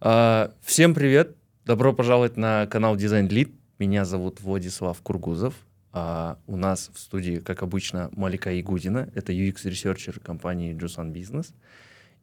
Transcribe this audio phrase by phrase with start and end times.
[0.00, 1.34] А, всем привет!
[1.64, 3.52] Добро пожаловать на канал Design Lead.
[3.80, 5.54] Меня зовут Владислав Кургузов.
[5.92, 9.08] А, у нас в студии, как обычно, Малика Игудина.
[9.16, 11.52] Это UX-researcher компании Jusan Business.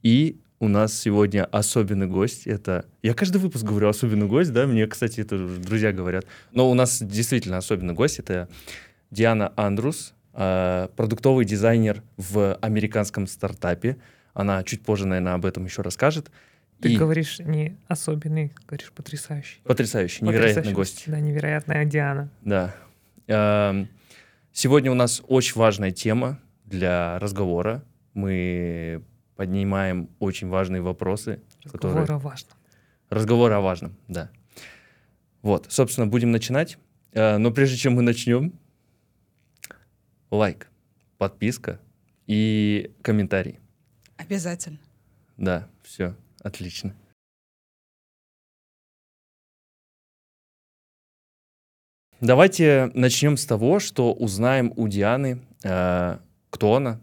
[0.04, 2.48] И у нас сегодня особенный гость.
[2.48, 4.66] Это я каждый выпуск говорю особенный гость, да?
[4.68, 6.26] Мне, кстати, это друзья говорят.
[6.54, 8.20] Но у нас действительно особенный гость.
[8.20, 8.48] Это
[9.12, 13.98] Диана Андрус, э, продуктовый дизайнер в американском стартапе.
[14.34, 16.32] Она чуть позже, наверное, об этом еще расскажет.
[16.86, 19.60] Ты И- говоришь не особенный, говоришь потрясающий.
[19.64, 20.76] Потрясающий, невероятный Потрясающий.
[20.76, 21.04] гость.
[21.08, 22.30] Да, невероятная Диана.
[22.44, 22.76] Да.
[23.28, 23.90] Эм,
[24.52, 27.84] Сегодня у нас очень важная тема для разговора.
[28.14, 29.04] Мы
[29.36, 31.42] поднимаем очень важные вопросы.
[31.64, 32.54] Разговор Которые- о важном.
[33.10, 34.30] Разговор о важном, да.
[35.42, 36.78] Вот, собственно, будем начинать.
[37.14, 38.54] Э, Но прежде чем мы начнем,
[40.32, 40.68] лайк,
[41.18, 41.80] подписка
[42.28, 43.60] и комментарий.
[44.18, 44.78] Обязательно.
[45.38, 46.96] Да, все, отлично.
[52.22, 56.18] Давайте начнем с того, что узнаем у Дианы, э,
[56.50, 57.02] кто она,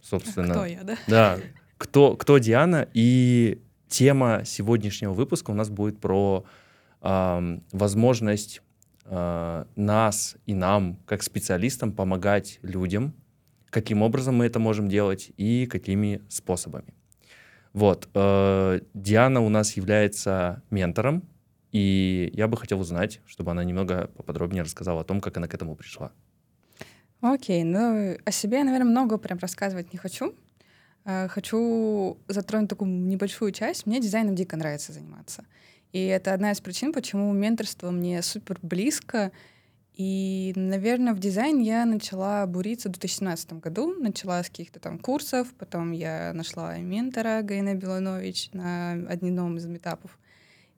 [0.00, 0.54] собственно.
[0.54, 0.96] Кто я, да?
[1.06, 1.38] Да,
[1.78, 2.88] кто, кто Диана.
[2.92, 6.44] И тема сегодняшнего выпуска у нас будет про
[7.00, 8.62] ам, возможность
[9.04, 13.14] а, нас и нам, как специалистам, помогать людям,
[13.70, 16.94] каким образом мы это можем делать и какими способами.
[17.72, 18.08] Вот.
[18.14, 21.22] э, Диана у нас является ментором,
[21.72, 25.54] и я бы хотел узнать, чтобы она немного поподробнее рассказала о том, как она к
[25.54, 26.12] этому пришла.
[27.20, 30.34] Окей, ну о себе я, наверное, много прям рассказывать не хочу.
[31.04, 33.86] Э, Хочу затронуть такую небольшую часть.
[33.86, 35.44] Мне дизайном дико нравится заниматься.
[35.92, 39.30] И это одна из причин, почему менторство мне супер близко.
[39.94, 43.94] И, наверное, в дизайн я начала буриться в 2017 году.
[43.98, 50.18] Начала с каких-то там курсов, потом я нашла ментора Гайна Беланович на одном из метапов.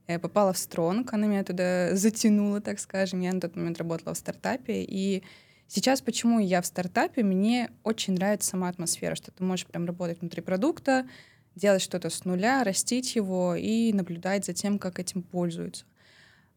[0.09, 3.21] Я попала в Стронг, она меня туда затянула, так скажем.
[3.21, 5.23] Я на тот момент работала в стартапе, и
[5.67, 10.21] Сейчас почему я в стартапе, мне очень нравится сама атмосфера, что ты можешь прям работать
[10.21, 11.09] внутри продукта,
[11.55, 15.85] делать что-то с нуля, растить его и наблюдать за тем, как этим пользуются.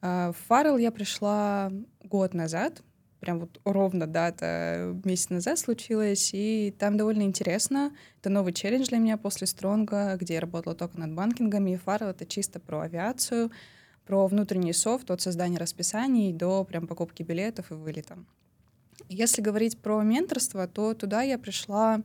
[0.02, 1.72] А, В Farrell я пришла
[2.04, 2.82] год назад,
[3.20, 7.92] прям вот ровно дата месяц назад случилась, и там довольно интересно.
[8.20, 12.10] Это новый челлендж для меня после Стронга, где я работала только над банкингами, и Farrell—
[12.12, 13.52] это чисто про авиацию,
[14.06, 18.18] про внутренний софт, от создания расписаний до прям покупки билетов и вылета.
[19.10, 22.02] Если говорить про менторство, то туда я пришла,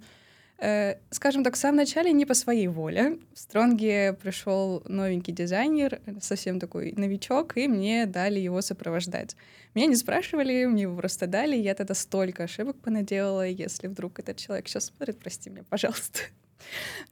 [1.11, 3.19] скажем так, в самом начале не по своей воле.
[3.35, 9.37] В Стронге пришел новенький дизайнер, совсем такой новичок, и мне дали его сопровождать.
[9.75, 14.37] Меня не спрашивали, мне его просто дали, я тогда столько ошибок понаделала, если вдруг этот
[14.37, 16.21] человек сейчас смотрит, прости меня, пожалуйста.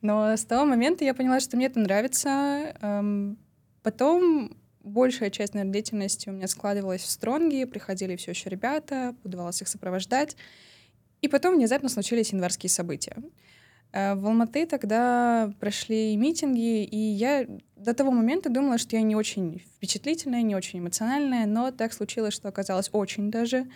[0.00, 2.76] Но с того момента я поняла, что мне это нравится.
[2.80, 3.36] Эм,
[3.82, 9.60] Потом большая часть, наверное, деятельности у меня складывалась в Стронге, приходили все еще ребята, удавалось
[9.62, 10.36] их сопровождать.
[11.22, 13.16] И потом внезапно случились январские события.
[13.92, 19.16] Э, В Алматы тогда прошли митинги, и я до того момента думала, что я не
[19.16, 23.66] очень впечатлительная, не очень эмоциональная, но так случилось, что оказалось очень даже.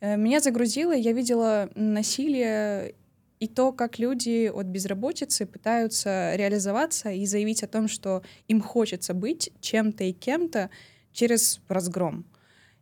[0.00, 2.94] Э, Меня загрузило, я видела насилие
[3.40, 9.14] и то, как люди от безработицы пытаются реализоваться и заявить о том, что им хочется
[9.14, 10.70] быть чем-то и кем-то
[11.12, 12.24] через разгром.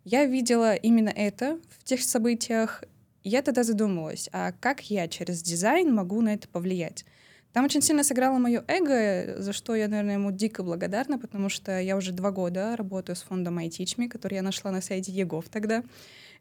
[0.04, 2.84] Я видела именно это в тех событиях.
[3.22, 7.04] Я тогда задумалась, а как я через дизайн могу на это повлиять?
[7.52, 11.80] Там очень сильно сыграло мое эго, за что я, наверное, ему дико благодарна, потому что
[11.80, 15.82] я уже два года работаю с фондом Me, который я нашла на сайте ЕГОВ тогда.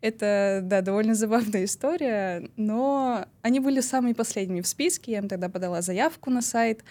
[0.01, 5.13] Это, да, довольно забавная история, но они были самыми последними в списке.
[5.13, 6.83] Я им тогда подала заявку на сайт,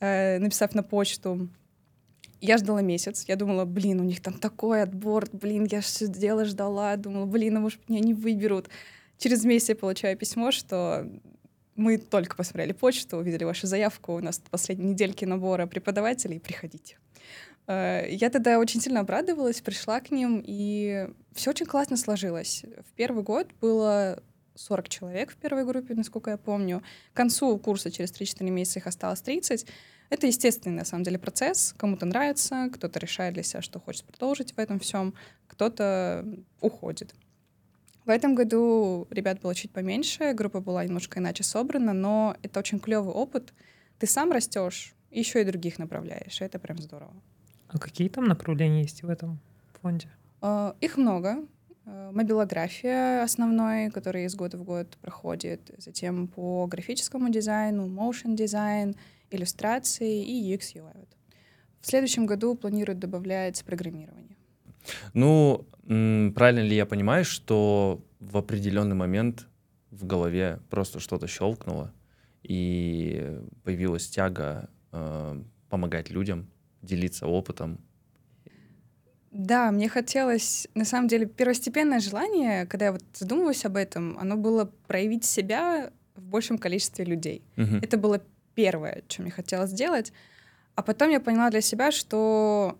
[0.00, 1.48] э, написав на почту.
[2.40, 3.24] Я ждала месяц.
[3.26, 6.96] Я думала, блин, у них там такой отбор, блин, я все дело ждала.
[6.96, 8.68] Думала, блин, а может, меня не выберут.
[9.18, 11.08] Через месяц я получаю письмо, что
[11.76, 16.98] мы только посмотрели почту, увидели вашу заявку, у нас последние недельки набора преподавателей, приходите.
[17.66, 22.64] Э, Я тогда очень сильно обрадовалась, пришла к ним, и все очень классно сложилось.
[22.88, 24.22] В первый год было
[24.54, 26.82] 40 человек в первой группе, насколько я помню.
[27.12, 29.66] К концу курса через 3-4 месяца их осталось 30.
[30.10, 31.74] Это естественный, на самом деле, процесс.
[31.76, 35.14] Кому-то нравится, кто-то решает для себя, что хочет продолжить в этом всем,
[35.48, 36.24] кто-то
[36.60, 37.14] уходит.
[38.04, 42.78] В этом году ребят было чуть поменьше, группа была немножко иначе собрана, но это очень
[42.78, 43.54] клевый опыт.
[43.98, 46.40] Ты сам растешь, еще и других направляешь.
[46.40, 47.14] и Это прям здорово.
[47.68, 49.40] А какие там направления есть в этом
[49.80, 50.08] фонде?
[50.42, 51.46] Э, Их много.
[51.86, 55.70] Э, Мобилография основной, которая из года в год проходит.
[55.78, 58.94] Затем по графическому дизайну, motion дизайн,
[59.30, 61.06] иллюстрации и UX UI.
[61.80, 64.33] В следующем году планируют добавлять программирование.
[65.12, 69.46] Ну, правильно ли я понимаю, что в определенный момент
[69.90, 71.92] в голове просто что-то щелкнуло,
[72.42, 76.50] и появилась тяга э, помогать людям,
[76.82, 77.78] делиться опытом.
[79.30, 84.36] Да, мне хотелось, на самом деле, первостепенное желание, когда я вот задумываюсь об этом, оно
[84.36, 87.42] было проявить себя в большем количестве людей.
[87.56, 87.78] Мгм.
[87.82, 88.22] Это было
[88.54, 90.12] первое, что мне хотелось сделать.
[90.76, 92.78] А потом я поняла для себя, что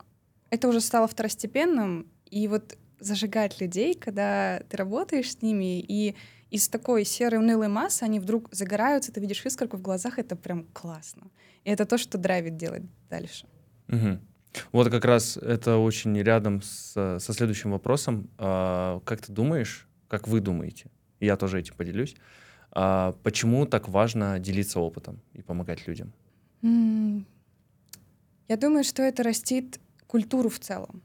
[0.55, 6.15] это уже стало второстепенным, и вот зажигать людей, когда ты работаешь с ними, и
[6.51, 10.65] из такой серой унылой массы они вдруг загораются, ты видишь искорку в глазах, это прям
[10.73, 11.31] классно.
[11.65, 13.47] И это то, что драйвит делать дальше.
[13.89, 14.21] Мгм.
[14.73, 18.29] Вот как раз это очень рядом с- со следующим вопросом.
[18.39, 20.87] А, Как ты думаешь, как вы думаете,
[21.21, 22.15] я тоже этим поделюсь,
[22.71, 26.13] а, почему так важно делиться опытом и помогать людям?
[28.49, 29.81] Я думаю, что это растит
[30.15, 31.03] культуру в целом.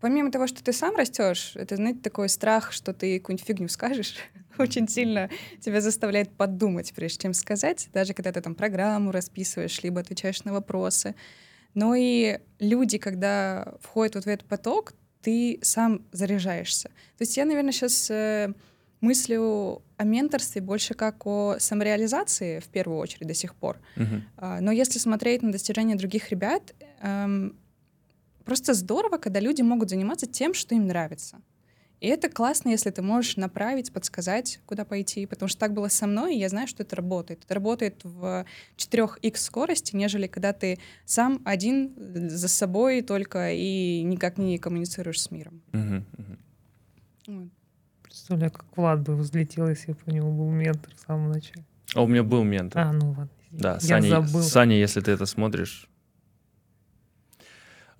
[0.00, 4.16] Помимо того, что ты сам растешь, это, знаете, такой страх, что ты какую-нибудь фигню скажешь,
[4.58, 10.00] очень сильно тебя заставляет подумать, прежде чем сказать, даже когда ты там программу расписываешь, либо
[10.00, 11.14] отвечаешь на вопросы.
[11.74, 16.88] Но и люди, когда входят вот в этот поток, ты сам заряжаешься.
[16.88, 18.10] То есть я, наверное, сейчас
[19.00, 23.78] мыслю о менторстве больше как о самореализации в первую очередь до сих пор.
[24.36, 27.56] А, Но если смотреть на достижения других ребят, эм,
[28.44, 31.40] просто здорово, когда люди могут заниматься тем, что им нравится.
[32.02, 36.08] И это классно, если ты можешь направить, подсказать, куда пойти, потому что так было со
[36.08, 37.44] мной, и я знаю, что это работает.
[37.44, 38.44] Это работает в
[38.76, 45.20] 4х скорости, нежели когда ты сам один э, за собой только и никак не коммуницируешь
[45.20, 45.62] с миром.
[45.70, 46.04] Мгм.
[46.18, 46.38] Мгм.
[47.28, 47.48] Вот.
[48.02, 51.64] Представляю, как Влад бы взлетел, если бы у него был ментор в самом начале.
[51.94, 52.82] А у меня был ментор.
[52.82, 53.28] А, ну ладно.
[53.52, 54.42] Да, Я Саня, забыл.
[54.42, 55.88] Саня, если ты это смотришь.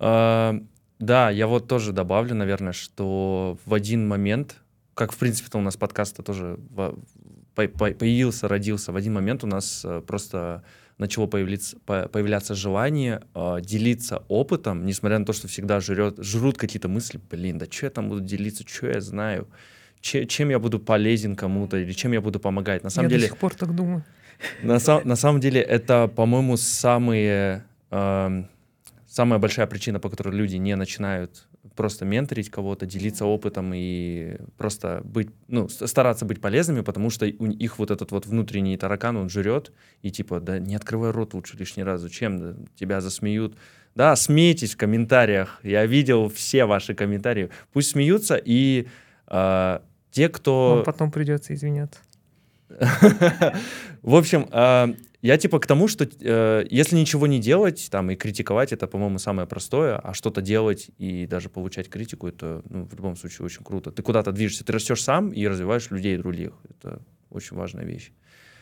[0.05, 0.59] А,
[0.99, 4.57] да, я вот тоже добавлю, наверное, что в один момент,
[4.95, 6.59] как в принципе-то у нас подкаст тоже
[7.55, 10.63] появился, родился, в один момент у нас э, просто
[10.97, 16.57] начало появляться, по- появляться желание э, делиться опытом, несмотря на то, что всегда жрет, жрут
[16.57, 19.47] какие-то мысли, блин, да что я там буду делиться, что я знаю,
[20.01, 22.83] Че- чем я буду полезен кому-то или чем я буду помогать.
[22.83, 24.03] На самом я деле, до сих пор так думаю.
[24.63, 28.47] на, сам- на самом деле это, по-моему, самые, эм,
[29.13, 35.01] самая большая причина, по которой люди не начинают просто менторить кого-то, делиться опытом и просто
[35.03, 39.29] быть, ну, стараться быть полезными, потому что у их вот этот вот внутренний таракан, он
[39.29, 39.71] жрет,
[40.01, 43.55] и типа, да не открывай рот лучше лишний раз, зачем, Да тебя засмеют.
[43.93, 48.87] Да, смейтесь в комментариях, я видел все ваши комментарии, пусть смеются, и
[49.27, 49.79] э,
[50.09, 50.75] те, кто...
[50.77, 51.99] Вам потом придется извиняться.
[54.01, 58.15] В общем, э, я типа к тому, что э, если ничего не делать, там и
[58.15, 62.93] критиковать, это, по-моему, самое простое, а что-то делать и даже получать критику, это, ну, в
[62.93, 63.89] любом случае очень круто.
[63.91, 66.51] Ты куда-то движешься, ты растешь сам и развиваешь людей других.
[66.69, 68.11] Это очень важная вещь.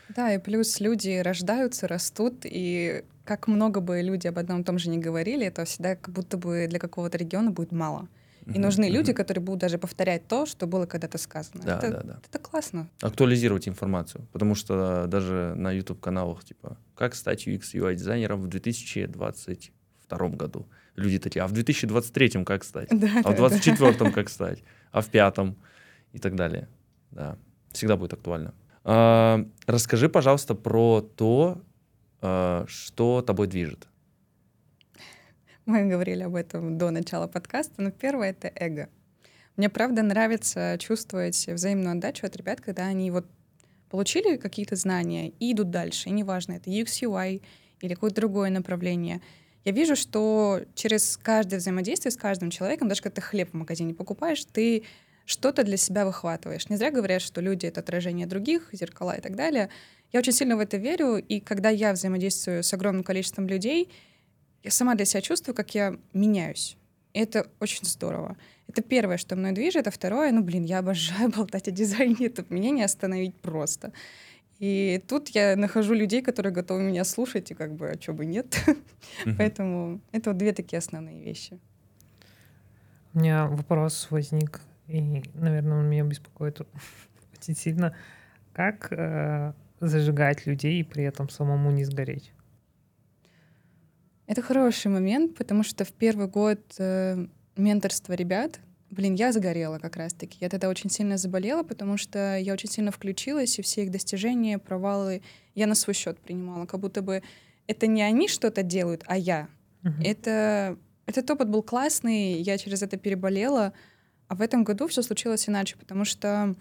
[0.08, 4.78] Да, и плюс люди рождаются, растут, и как много бы люди об одном и том
[4.78, 8.06] же не говорили, это всегда как будто бы для какого-то региона будет мало.
[8.46, 11.62] И нужны люди, которые будут даже повторять то, что было когда-то сказано.
[11.64, 12.20] Да, это, да, да.
[12.28, 12.88] это классно.
[13.00, 20.66] Актуализировать информацию, потому что даже на YouTube-каналах, типа, как стать UX UI-дизайнером в 2022 году.
[20.96, 22.88] Люди такие, а в 2023 как стать?
[22.92, 23.56] Да, А в да, да.
[23.56, 24.62] 24-м как стать?
[24.90, 25.56] А в пятом?
[26.12, 26.68] И так далее.
[27.10, 27.38] Да,
[27.72, 28.54] всегда будет актуально.
[28.84, 31.62] А, расскажи, пожалуйста, про то,
[32.20, 33.88] а, что тобой движет.
[35.66, 38.88] Мы говорили об этом до начала подкаста, но первое— это эго.
[39.56, 43.26] Мне, правда, нравится чувствовать взаимную отдачу от ребят, когда они вот
[43.88, 46.08] получили какие-то знания и идут дальше.
[46.08, 47.42] И неважно, это UX, UI
[47.80, 49.20] или какое-то другое направление.
[49.64, 53.94] Я вижу, что через каждое взаимодействие с каждым человеком, даже когда ты хлеб в магазине
[53.94, 54.82] покупаешь, ты
[55.26, 56.68] что-то для себя выхватываешь.
[56.68, 59.68] Не зря говорят, что люди— это отражение других, зеркала и так далее.
[60.12, 63.88] Я очень сильно в это верю, и когда я взаимодействую с огромным количеством людей,
[64.62, 66.76] я сама для себя чувствую, как я меняюсь.
[67.12, 68.36] И это очень здорово.
[68.68, 72.44] Это первое, что мной движет, а второе, ну, блин, я обожаю болтать о дизайне, это
[72.48, 73.92] меня не остановить просто.
[74.58, 78.24] И тут я нахожу людей, которые готовы меня слушать, и как бы, а чё бы
[78.24, 78.56] нет.
[79.38, 81.58] Поэтому это вот две такие основные вещи.
[83.12, 86.60] У меня вопрос возник, и, наверное, он меня беспокоит
[87.38, 87.94] очень сильно.
[88.52, 92.32] Как э, зажигать людей и при этом самому не сгореть?
[94.32, 99.96] Это хороший момент, потому что в первый год э, менторства ребят, блин, я загорела как
[99.96, 100.38] раз-таки.
[100.40, 104.56] Я тогда очень сильно заболела, потому что я очень сильно включилась, и все их достижения,
[104.56, 105.20] провалы
[105.54, 107.22] я на свой счет принимала, как будто бы
[107.66, 109.48] это не они что-то делают, а я.
[109.82, 110.02] Mm-hmm.
[110.02, 113.74] Это, этот опыт был классный, я через это переболела,
[114.28, 116.56] а в этом году все случилось иначе, потому что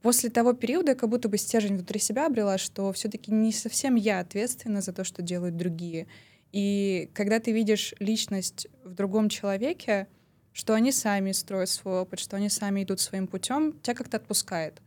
[0.00, 3.96] после того периода я как будто бы стержень внутри себя обрела, что все-таки не совсем
[3.96, 6.06] я ответственна за то, что делают другие.
[6.52, 10.08] И когда ты видишь личность в другом человеке,
[10.52, 14.80] что они сами строят свой опыт, что они сами идут своим путем, тебя как-то отпускает.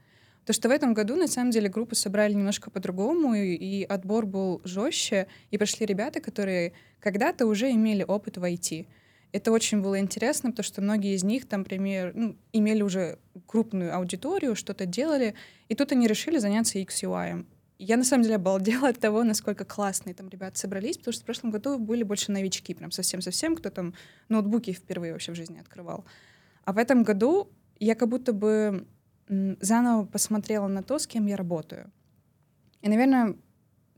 [0.46, 4.26] То, что в этом году, на самом деле, группу собрали немножко по-другому, и, и отбор
[4.26, 8.86] был жестче, и пришли ребята, которые когда-то уже имели опыт в IT.
[9.32, 13.96] Это очень было интересно, потому что многие из них, там, например, ну, имели уже крупную
[13.96, 15.34] аудиторию, что-то делали,
[15.70, 17.46] и тут они решили заняться XUI.
[17.84, 21.26] Я на самом деле обалдела от того, насколько классные там ребята собрались, потому что в
[21.26, 23.94] прошлом году были больше новички, прям совсем-совсем, кто там
[24.30, 26.06] ноутбуки впервые вообще в жизни открывал.
[26.64, 27.50] А в этом году
[27.80, 28.88] я как будто бы
[29.28, 31.92] заново посмотрела на то, с кем я работаю.
[32.82, 33.36] И, наверное,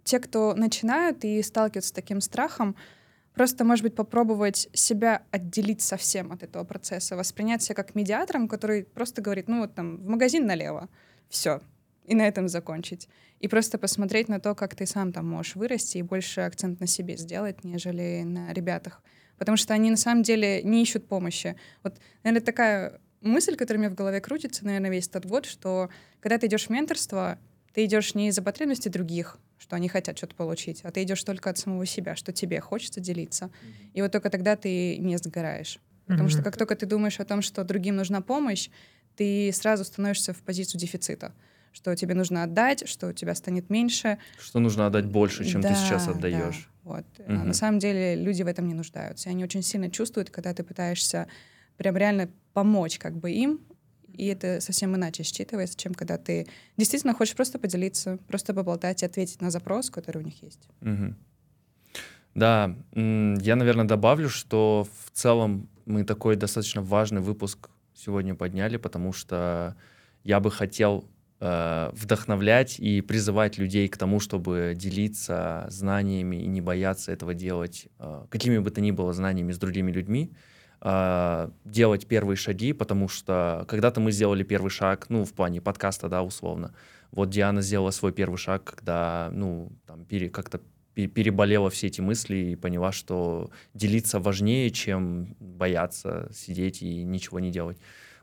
[0.04, 2.76] те, кто начинают и сталкиваются с таким страхом,
[3.36, 8.84] просто, может быть, попробовать себя отделить совсем от этого процесса, воспринять себя как медиатором, который
[8.84, 10.90] просто говорит, ну вот там, в магазин налево,
[11.30, 11.62] все,
[12.08, 13.08] и на этом закончить.
[13.40, 16.88] И просто посмотреть на то, как ты сам там можешь вырасти и больше акцент на
[16.88, 19.04] себе сделать, нежели на ребятах.
[19.38, 21.56] Потому что они на самом деле не ищут помощи.
[21.84, 25.90] Вот, наверное, такая мысль, которая у меня в голове крутится, наверное, весь тот год, что
[26.22, 27.38] когда ты идешь в менторство,
[27.74, 31.50] ты идешь не из-за потребностей других, что они хотят что-то получить, а ты идешь только
[31.50, 33.46] от самого себя, что тебе хочется делиться.
[33.46, 33.92] Mm-hmm.
[33.94, 35.80] И вот только тогда ты не сгораешь.
[36.08, 36.32] Потому mm-hmm.
[36.32, 38.70] что как только ты думаешь о том, что другим нужна помощь,
[39.18, 41.34] ты сразу становишься в позицию дефицита
[41.76, 44.18] что тебе нужно отдать, что у тебя станет меньше.
[44.40, 46.70] Что нужно отдать больше, чем да, ты сейчас отдаешь.
[46.84, 47.06] Да, вот.
[47.20, 47.26] Угу.
[47.28, 49.30] А на самом деле люди в этом не нуждаются.
[49.30, 51.28] Они очень сильно чувствуют, когда ты пытаешься
[51.76, 53.60] прям реально помочь как бы им,
[54.08, 59.06] и это совсем иначе считывается, чем когда ты действительно хочешь просто поделиться, просто поболтать и
[59.06, 60.70] ответить на запрос, который у них есть.
[60.80, 61.14] Угу.
[62.36, 69.12] Да, я, наверное, добавлю, что в целом мы такой достаточно важный выпуск сегодня подняли, потому
[69.12, 69.76] что
[70.24, 76.62] я бы хотел э, вдохновлять и призывать людей к тому, чтобы делиться знаниями и не
[76.62, 80.32] бояться этого делать, э, какими бы то ни было знаниями с другими людьми,
[80.82, 86.10] э, делать первые шаги, потому что когда-то мы сделали первый шаг, ну, в плане подкаста,
[86.10, 86.74] да, условно.
[87.12, 90.60] Вот Диана сделала свой первый шаг, когда, ну, там, пере, как-то
[90.96, 97.52] переболела все эти мысли и поняла, что делиться важнее, чем бояться сидеть и ничего не
[97.52, 97.78] делать.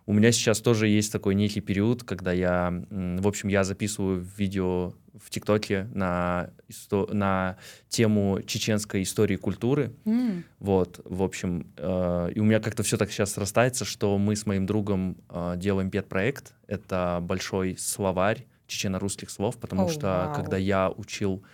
[0.05, 4.95] У меня сейчас тоже есть такой некий период, когда я, в общем, я записываю видео
[5.15, 6.51] в ТикТоке на,
[6.91, 7.57] на
[7.89, 9.93] тему чеченской истории и культуры.
[10.05, 10.43] Mm.
[10.59, 14.47] Вот, в общем, э, и у меня как-то все так сейчас срастается, что мы с
[14.47, 16.55] моим другом э, делаем педпроект.
[16.67, 20.35] Это большой словарь чечено-русских слов, потому oh, что wow.
[20.35, 21.45] когда я учил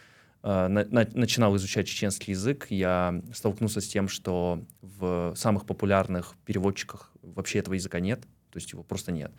[0.42, 6.34] э, на, на, начинал изучать чеченский язык, я столкнулся с тем, что в самых популярных
[6.46, 9.32] переводчиках вообще этого языка нет то есть его просто нет.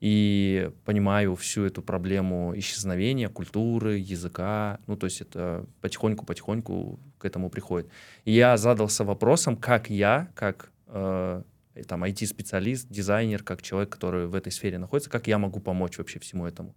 [0.00, 7.50] И понимаю всю эту проблему исчезновения культуры, языка, ну, то есть это потихоньку-потихоньку к этому
[7.50, 7.90] приходит.
[8.24, 11.42] И я задался вопросом, как я, как э,
[11.88, 16.20] там IT-специалист, дизайнер, как человек, который в этой сфере находится, как я могу помочь вообще
[16.20, 16.76] всему этому.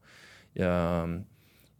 [0.55, 1.23] Э,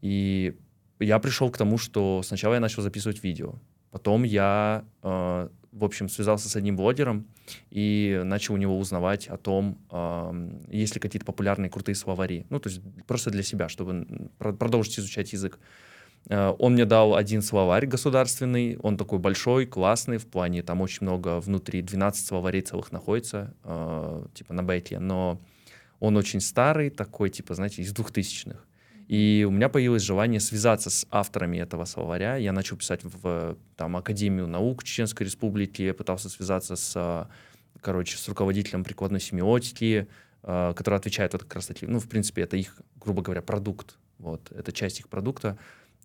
[0.01, 0.55] и
[0.99, 3.55] я пришел к тому, что сначала я начал записывать видео,
[3.89, 7.27] потом я э, в общем, связался с одним блогером
[7.69, 12.45] и начал у него узнавать о том, э, есть ли какие-то популярные крутые словари.
[12.49, 15.59] Ну, то есть просто для себя, чтобы продолжить изучать язык.
[16.27, 20.99] Э, он мне дал один словарь государственный, он такой большой, классный, в плане там очень
[21.01, 25.41] много внутри, 12 словарей целых находится, э, типа на бете, но
[25.99, 28.65] он очень старый, такой, типа, знаете, из двухтысячных.
[29.11, 32.37] И у меня появилось желание связаться с авторами этого словаря.
[32.37, 37.27] Я начал писать в там, Академию наук Чеченской Республики, я пытался связаться с,
[37.81, 40.07] короче, с руководителем прикладной семиотики,
[40.43, 43.97] э, который отвечает вот как раз таки, ну, в принципе, это их, грубо говоря, продукт.
[44.17, 45.57] Вот, это часть их продукта.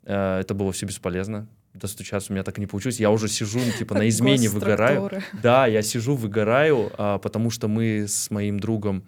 [0.02, 1.46] Э, это было все бесполезно.
[1.74, 2.98] Достучаться у меня так и не получилось.
[2.98, 5.22] Я уже сижу, ну, типа, на измене выгораю.
[5.44, 9.04] Да, я сижу, выгораю, а, потому что мы с моим другом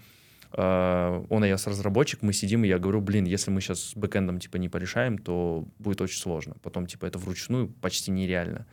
[0.50, 4.56] Uh, он iOS-разработчик, мы сидим, и я говорю, блин, если мы сейчас с бэкэндом, типа,
[4.56, 6.56] не порешаем, то будет очень сложно.
[6.62, 8.66] Потом, типа, это вручную почти нереально.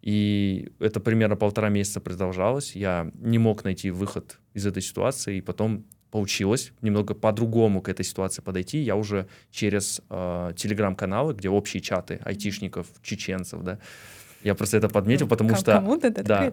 [0.00, 2.76] И это примерно полтора месяца продолжалось.
[2.76, 8.04] Я не мог найти выход из этой ситуации, и потом получилось немного по-другому к этой
[8.04, 8.78] ситуации подойти.
[8.78, 13.78] Я уже через э, телеграм-каналы, где общие чаты айтишников, чеченцев, да,
[14.42, 15.72] я просто это подметил, ну, потому что...
[16.22, 16.44] Да.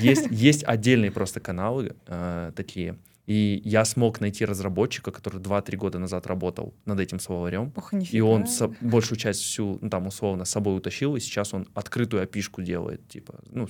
[0.00, 5.98] Есть, есть отдельные просто каналы э, такие, и я смог найти разработчика, который 2-3 года
[5.98, 7.72] назад работал над этим словарем.
[7.76, 11.54] Ох, и он со- большую часть всю, ну, там, условно, с собой утащил, и сейчас
[11.54, 13.68] он открытую опишку делает, типа, ну,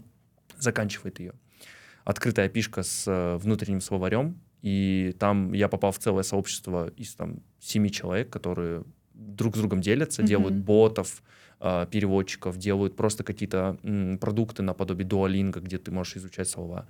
[0.58, 1.32] заканчивает ее.
[2.04, 7.40] Открытая пишка с э, внутренним словарем, и там я попал в целое сообщество из там
[7.60, 10.28] семи человек, которые друг с другом делятся, Мгм.
[10.28, 11.22] делают ботов,
[11.60, 16.86] э, переводчиков, делают просто какие-то м, продукты наподобие дуалинга, где ты можешь изучать слова.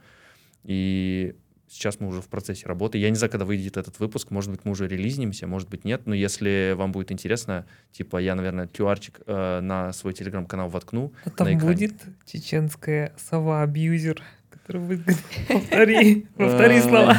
[0.64, 1.35] И
[1.73, 2.99] сейчас мы уже в процессе работы.
[2.99, 6.02] Я не знаю, когда выйдет этот выпуск, может быть, мы уже релизнимся, может быть, нет,
[6.05, 11.12] но если вам будет интересно, типа, я, наверное, QR-чик э, на свой телеграм-канал воткну.
[11.25, 11.61] А там экране.
[11.61, 11.95] будет
[12.26, 15.17] чеченская сова-абьюзер, который будет
[15.49, 17.19] повтори, повтори Э, слова.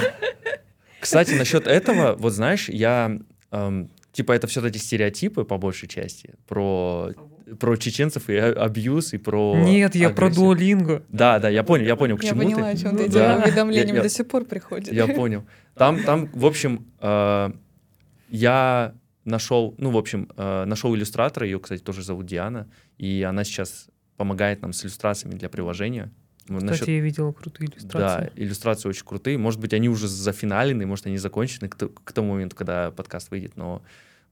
[1.00, 3.19] Кстати, насчет этого, вот знаешь, я...
[3.51, 7.12] эм, типа, это все-таки стереотипы, по большей части, про,
[7.59, 9.55] про чеченцев и абьюз, и про...
[9.57, 10.45] Нет, я про агрессию.
[10.45, 11.03] дуолинго.
[11.09, 12.77] Да, да, я понял, я понял, к Я чему поняла, ты.
[12.77, 13.12] о чем Ну ты да.
[13.12, 13.43] делала.
[13.43, 14.91] Уведомления Я- мне я- до сих пор приходят.
[14.93, 15.45] Я понял.
[15.75, 17.51] Там, там, в общем, э,
[18.29, 18.93] я
[19.25, 23.88] нашел, ну, в общем, э, нашел иллюстратора, ее, кстати, тоже зовут Диана, и она сейчас
[24.17, 26.12] помогает нам с иллюстрациями для приложения.
[26.43, 28.31] Кстати, насчет- я видела крутые Да, иллюстрации.
[28.35, 29.38] иллюстрации очень крутые.
[29.38, 33.55] Может быть, они уже зафиналены, может, они закончены к, к тому моменту, когда подкаст выйдет,
[33.55, 33.81] но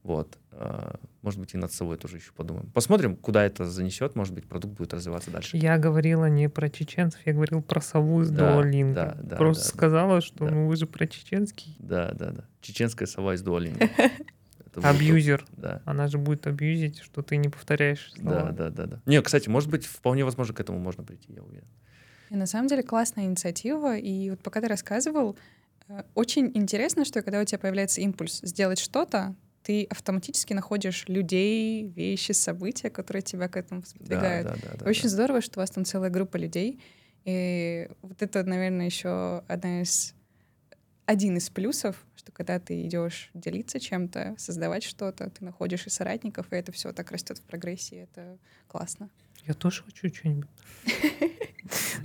[0.02, 0.38] вот.
[0.52, 2.70] э, может быть, и над собой тоже еще подумаем.
[2.72, 4.16] Посмотрим, куда это занесет.
[4.16, 5.56] Может быть, продукт будет развиваться дальше.
[5.56, 8.94] Я говорила не про чеченцев, я говорил про сову из Да, дуолинго.
[8.94, 9.76] да, да, Просто да, да.
[9.76, 10.50] сказала, что Да.
[10.50, 11.76] ну вы же про чеченский.
[11.78, 12.44] Да, да, да.
[12.60, 13.76] Чеченская сова из будет
[14.74, 15.44] Абьюзер.
[15.52, 15.82] Да.
[15.84, 18.50] Она же будет абьюзить, что ты не повторяешь слова.
[18.50, 19.00] Да, да, да, да.
[19.06, 21.66] Не, кстати, может быть, вполне возможно, к этому можно прийти, я уверен.
[22.30, 23.96] И на самом деле классная инициатива.
[23.96, 25.36] И вот пока ты рассказывал,
[25.88, 31.84] э, очень интересно, что когда у тебя появляется импульс сделать что-то, ты автоматически находишь людей,
[31.88, 34.48] вещи, события, которые тебя к этому Да, сподвигают.
[34.48, 35.08] да, да, да, Очень да.
[35.08, 36.80] здорово, что у вас там целая группа людей.
[37.24, 40.14] И вот это, наверное, еще одна из
[41.06, 46.52] один из плюсов, что когда ты идешь делиться чем-то, создавать что-то, ты находишь и соратников,
[46.52, 47.98] и это все так растет в прогрессии.
[48.10, 48.38] Это
[48.68, 49.10] классно.
[49.46, 50.48] Я тоже хочу что-нибудь.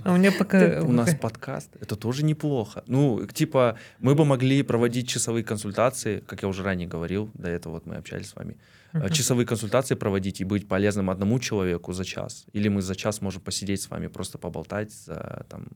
[0.04, 0.80] А у меня пока...
[0.82, 2.82] У нас подкаст, это тоже неплохо.
[2.86, 7.74] Ну, типа, мы бы могли проводить часовые консультации, как я уже ранее говорил, до этого
[7.74, 8.56] вот мы общались с вами.
[8.92, 9.10] Мгм.
[9.10, 12.46] Часовые консультации проводить и быть полезным одному человеку за час.
[12.52, 15.68] Или мы за час можем посидеть с вами, просто поболтать за, там,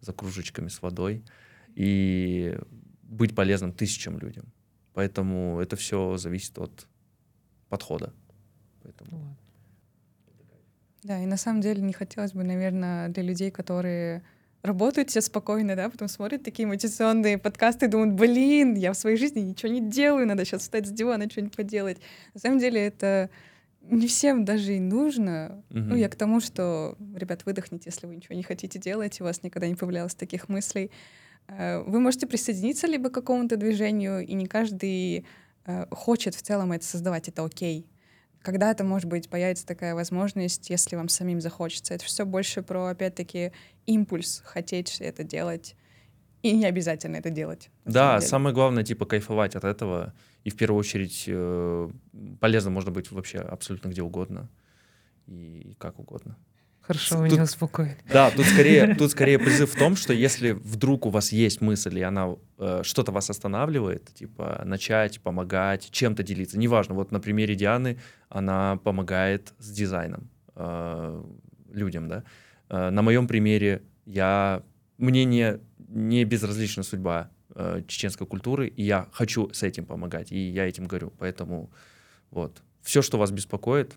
[0.00, 1.24] за кружечками с водой
[1.74, 2.58] и
[3.02, 4.52] быть полезным тысячам людям.
[4.92, 6.86] Поэтому это все зависит от
[7.68, 8.12] подхода.
[8.82, 9.37] Поэтому...
[11.02, 11.08] Ну.
[11.08, 14.22] Да, и на самом деле не хотелось бы, наверное, для людей, которые
[14.62, 19.16] работают все спокойно, да, потом смотрят такие мотивационные подкасты и думают, блин, я в своей
[19.16, 21.98] жизни ничего не делаю, надо сейчас встать с дивана, что-нибудь поделать.
[22.34, 23.30] На самом деле это
[23.82, 25.62] не всем даже и нужно.
[25.70, 25.94] Ну, Мгм.
[25.96, 29.68] я к тому, что, ребят, выдохните, если вы ничего не хотите делать, у вас никогда
[29.68, 30.90] не появлялось таких мыслей.
[31.46, 35.24] Э, Вы можете присоединиться либо к какому-то движению, и не каждый
[35.66, 37.86] э, хочет в целом это создавать, это окей.
[38.42, 41.94] Когда-то, может быть, появится такая возможность, если вам самим захочется.
[41.94, 43.52] Это все больше про, опять-таки,
[43.86, 45.76] импульс, хотеть это делать.
[46.42, 47.70] И не обязательно это делать.
[47.84, 50.14] Да, самое главное, типа, кайфовать от этого.
[50.44, 51.90] И в первую очередь э,
[52.40, 54.48] полезно можно быть вообще абсолютно где угодно.
[55.26, 56.36] И как угодно.
[56.88, 57.98] Хорошо, Тут- меня успокоили.
[58.10, 61.98] Да, тут скорее, тут скорее призыв в том, что если вдруг у вас есть мысль,
[61.98, 66.58] и она э, что-то вас останавливает, типа начать, помогать, чем-то делиться.
[66.58, 67.98] Неважно, вот на примере Дианы
[68.30, 71.22] она помогает с дизайном э,
[71.70, 72.24] людям, да.
[72.70, 74.62] Э, на моем примере я
[74.96, 80.38] мне не, не безразлична судьба э, чеченской культуры, и я хочу с этим помогать, и
[80.38, 81.12] я этим говорю.
[81.18, 81.70] Поэтому
[82.30, 83.94] вот все, что вас беспокоит,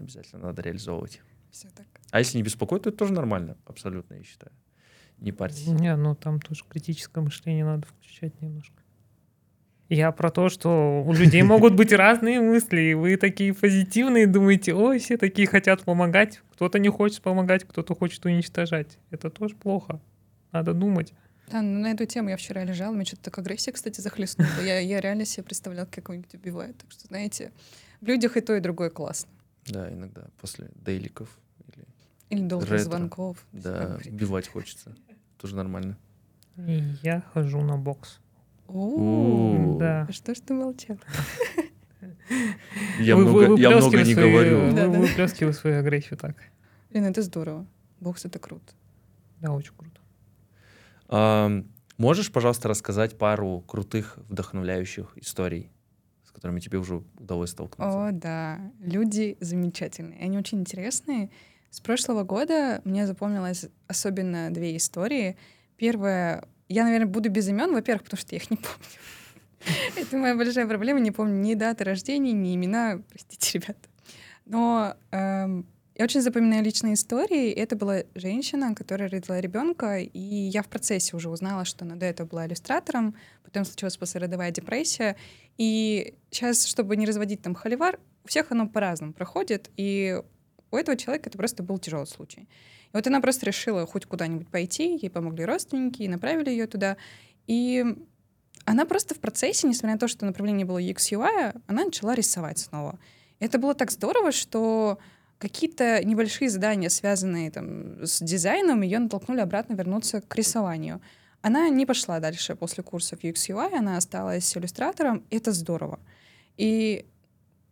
[0.00, 1.20] обязательно надо реализовывать.
[1.52, 1.86] Всё так.
[2.10, 4.52] А если не беспокоит, то это тоже нормально, абсолютно, я считаю.
[5.18, 5.66] Не парьтесь.
[5.66, 8.82] Не, ну там тоже критическое мышление надо включать немножко.
[9.88, 14.74] Я про то, что у людей могут быть разные мысли, и вы такие позитивные, думаете,
[14.74, 18.98] ой, все такие хотят помогать, кто-то не хочет помогать, кто-то хочет уничтожать.
[19.10, 20.00] Это тоже плохо.
[20.50, 21.12] Надо думать.
[21.50, 24.48] Да, ну, на эту тему я вчера лежала, мне что-то так агрессия, кстати, захлестнула.
[24.64, 26.78] Я, я реально себе представляла, как кого-нибудь убивают.
[26.78, 27.52] Так что, знаете,
[28.00, 29.30] в людях и то, и другое классно.
[29.66, 31.38] Да, иногда после дейликов
[32.32, 32.84] или долгих Ретро.
[32.84, 33.46] звонков.
[33.52, 34.94] да, убивать хочется.
[35.38, 35.96] Тоже нормально.
[36.56, 38.20] И я хожу на бокс.
[38.68, 39.76] О.
[39.78, 40.06] Да.
[40.08, 40.96] а что ж ты молчал?
[42.98, 43.70] Я много, я
[44.04, 44.66] не говорю.
[44.66, 44.98] Вы Да-да.
[44.98, 46.36] выплескивай свою агрессию так.
[46.90, 47.66] Блин, это здорово.
[48.00, 48.72] Бокс— это круто.
[49.40, 50.00] Да, очень круто.
[51.08, 51.66] Ам,
[51.98, 55.70] можешь, пожалуйста, рассказать пару крутых, вдохновляющих историй,
[56.24, 58.08] с которыми тебе уже удалось столкнуться?
[58.08, 58.72] О, да.
[58.80, 60.20] Люди замечательные.
[60.20, 61.30] Они очень интересные.
[61.72, 65.38] С прошлого года мне запомнилось особенно две истории.
[65.78, 66.44] Первая...
[66.68, 69.96] Я, наверное, буду без имен, во-первых, потому что я их не помню.
[69.96, 71.00] Это моя большая проблема.
[71.00, 73.00] Не помню ни даты рождения, ни имена.
[73.08, 73.88] Простите, ребята.
[74.44, 77.50] Но эм, Я очень запоминаю личные истории.
[77.50, 82.06] Это была женщина, которая родила ребенка, и я в процессе уже узнала, что она до
[82.06, 85.16] этого была иллюстратором, потом случилась послеродовая депрессия.
[85.58, 90.20] И сейчас, чтобы не разводить там холивар, у всех оно по-разному проходит, и
[90.72, 92.40] у этого человека это просто был тяжелый случай.
[92.40, 96.96] И вот она просто решила хоть куда-нибудь пойти, ей помогли родственники, и направили ее туда.
[97.46, 97.84] И
[98.64, 102.58] она просто в процессе, несмотря на то, что направление было UX UI, она начала рисовать
[102.58, 102.98] снова.
[103.38, 104.98] И это было так здорово, что
[105.38, 111.00] какие-то небольшие задания, связанные там, с дизайном, ее натолкнули обратно вернуться к рисованию.
[111.40, 115.98] Она не пошла дальше после курсов UX UI, она осталась иллюстратором, и это здорово.
[116.56, 117.06] И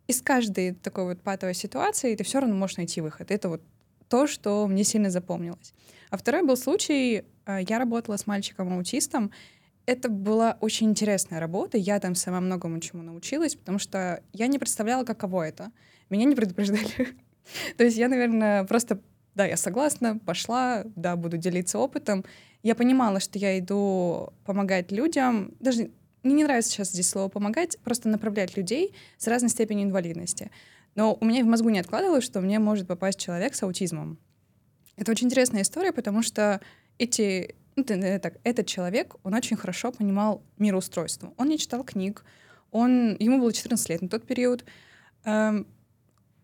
[0.07, 3.31] из каждой такой вот патовой ситуации ты все равно можешь найти выход.
[3.31, 3.61] Это вот
[4.09, 5.73] то, что мне сильно запомнилось.
[6.09, 9.31] А второй был случай, э, я работала с мальчиком-аутистом,
[9.85, 11.77] это была очень интересная работа.
[11.77, 15.71] Я там сама многому чему научилась, потому что я не представляла, каково это.
[16.09, 17.15] Меня не предупреждали.
[17.77, 19.01] То есть я, наверное, просто,
[19.33, 22.23] да, я согласна, пошла, да, буду делиться опытом.
[22.63, 25.91] Я понимала, что я иду помогать людям, даже
[26.23, 30.51] мне не нравится сейчас здесь слово «помогать», просто направлять людей с разной степенью инвалидности.
[30.95, 34.17] Но у меня в мозгу не откладывалось, что мне может попасть человек с аутизмом.
[34.97, 36.61] Это очень интересная история, потому что
[36.97, 41.33] эти ну, так, этот человек, он очень хорошо понимал мироустройство.
[41.37, 42.25] Он не читал книг,
[42.71, 44.65] он, ему было 14 лет на тот период.
[45.23, 45.67] Эм,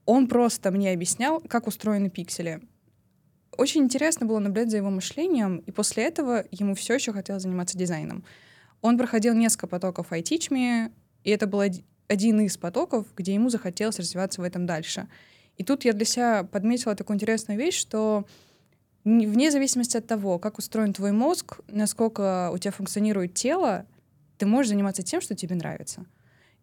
[0.06, 2.62] он просто мне объяснял, как устроены пиксели.
[3.58, 7.78] Очень интересно было наблюдать за его мышлением, и после этого ему все еще хотелось заниматься
[7.78, 8.24] дизайном.
[8.82, 10.92] Он проходил несколько потоков Me,
[11.24, 11.64] и это был
[12.08, 15.08] один из потоков, где ему захотелось развиваться в этом дальше.
[15.58, 18.26] И тут я для себя подметила такую интересную вещь, что
[19.04, 23.86] вне зависимости от того, как устроен твой мозг, насколько у тебя функционирует тело,
[24.38, 26.06] ты можешь заниматься тем, что тебе нравится.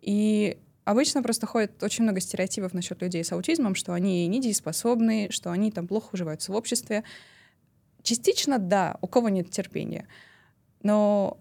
[0.00, 5.50] И обычно просто ходит очень много стереотипов насчет людей с аутизмом, что они недееспособны, что
[5.50, 7.02] они там плохо уживаются в обществе.
[8.02, 10.06] Частично да, у кого нет терпения.
[10.82, 11.38] Но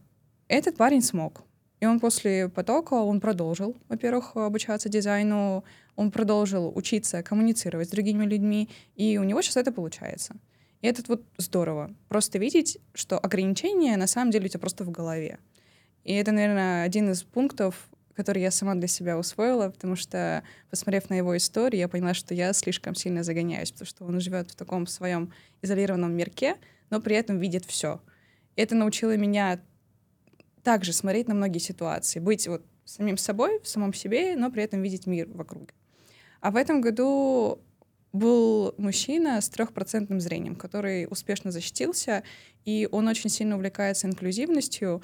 [0.47, 1.43] этот парень смог.
[1.79, 8.25] И он после потока, он продолжил, во-первых, обучаться дизайну, он продолжил учиться коммуницировать с другими
[8.25, 10.35] людьми, и у него сейчас это получается.
[10.81, 11.93] И это вот здорово.
[12.07, 15.39] Просто видеть, что ограничения на самом деле у тебя просто в голове.
[16.03, 21.09] И это, наверное, один из пунктов, который я сама для себя усвоила, потому что, посмотрев
[21.09, 24.55] на его историю, я поняла, что я слишком сильно загоняюсь, потому что он живет в
[24.55, 26.57] таком своем изолированном мирке,
[26.89, 28.01] но при этом видит все.
[28.55, 29.59] Это научило меня
[30.63, 34.81] также смотреть на многие ситуации, быть вот самим собой, в самом себе, но при этом
[34.81, 35.73] видеть мир вокруг.
[36.41, 37.59] А в этом году
[38.11, 42.23] был мужчина с трехпроцентным зрением, который успешно защитился,
[42.63, 45.01] и он очень сильно увлекается инклюзивностью,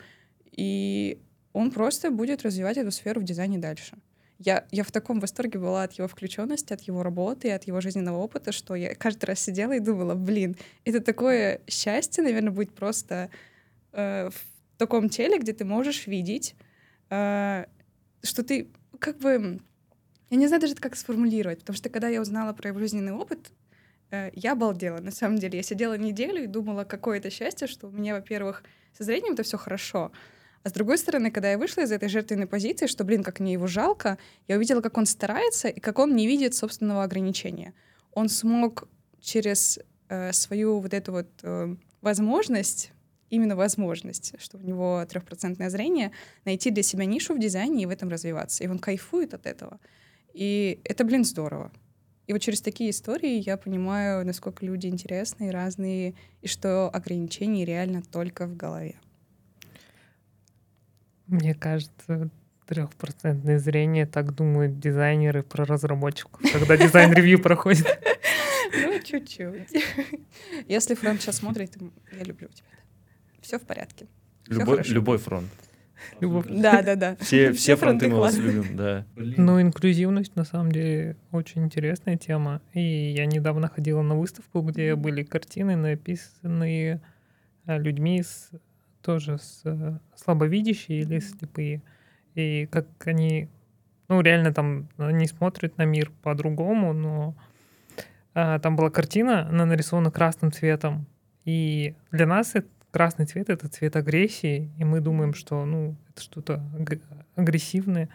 [0.51, 1.19] и
[1.53, 3.97] он просто будет развивать эту сферу в дизайне дальше.
[4.37, 8.17] Я, я в таком восторге была от его включенности, от его работы, от его жизненного
[8.17, 13.29] опыта, что я каждый раз сидела и думала, блин, это такое счастье, наверное, быть просто
[13.91, 14.29] э,
[14.79, 16.55] таком теле, где ты можешь видеть,
[17.09, 17.65] э,
[18.23, 19.59] что ты как бы
[20.29, 23.51] я не знаю даже, как сформулировать, потому что когда я узнала про его жизненный опыт,
[24.11, 25.57] э, я обалдела, на самом деле.
[25.57, 28.63] Я сидела неделю и думала, какое это счастье, что у меня, во-первых,
[28.97, 30.11] со зрением это все хорошо,
[30.63, 33.53] а с другой стороны, когда я вышла из этой жертвенной позиции, что, блин, как мне
[33.53, 37.73] его жалко, я увидела, как он старается и как он не видит собственного ограничения.
[38.11, 38.89] Он смог
[39.21, 42.91] через э, свою вот эту вот э, возможность,
[43.29, 46.11] именно возможность, что у него трехпроцентное зрение,
[46.45, 48.63] найти для себя нишу в дизайне и в этом развиваться.
[48.63, 49.79] И он кайфует от этого.
[50.33, 51.71] И это, блин, здорово.
[52.27, 58.03] И вот через такие истории я понимаю, насколько люди интересные, разные, и что ограничения реально
[58.03, 58.99] только в голове.
[61.25, 62.29] Мне кажется,
[62.67, 67.87] трехпроцентное зрение, так думают дизайнеры про разработчиков, когда design review проходит.
[68.73, 69.83] Ну, чуть-чуть.
[70.67, 71.77] Если фронт сейчас смотрит,
[72.15, 72.67] я люблю тебя.
[73.41, 74.07] Все в порядке.
[74.47, 75.49] Любой фронт.
[76.19, 76.45] Любовь.
[76.49, 77.15] Да, да, да.
[77.19, 79.05] Все, все фронты мы вас любим, да.
[79.15, 82.61] Ну, инклюзивность, на самом деле, очень интересная тема.
[82.73, 87.01] И я недавно ходила на выставку, где были картины, написанные
[87.65, 88.49] э, людьми с,
[89.01, 91.81] тоже с э, слабовидящие или слепые.
[92.35, 93.49] И как они,
[94.07, 97.35] ну, реально там, они смотрят на мир по-другому, но
[98.33, 101.07] а, там была картина, она нарисована красным цветом.
[101.45, 106.21] И для нас это красный цвет— это цвет агрессии, и мы думаем, что, ну, это
[106.21, 106.63] что-то
[107.35, 108.09] агрессивное.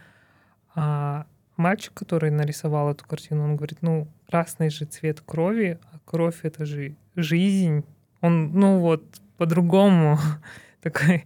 [0.75, 6.41] А мальчик, который нарисовал эту картину, он говорит, ну, красный же цвет крови, а кровь—
[6.43, 7.85] это же жизнь.
[8.21, 9.05] Он, ну, вот,
[9.37, 10.19] по-другому
[10.83, 11.25] такой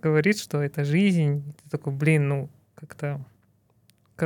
[0.00, 1.54] говорит, что это жизнь.
[1.62, 3.24] Ты такой, блин, ну, как-то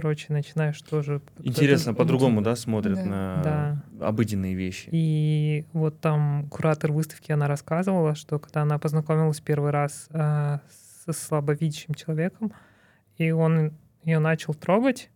[0.01, 1.23] короче, начинаешь тоже...
[1.39, 3.05] Интересно, это- по-другому, да, смотрят Да.
[3.07, 3.43] на
[3.93, 4.09] Да.
[4.09, 4.91] обыденные вещи.
[4.93, 10.61] И вот там куратор выставки, она рассказывала, что когда она познакомилась первый раз а,
[11.07, 12.53] со слабовидящим человеком,
[13.17, 13.73] и он
[14.05, 15.09] ее начал трогать,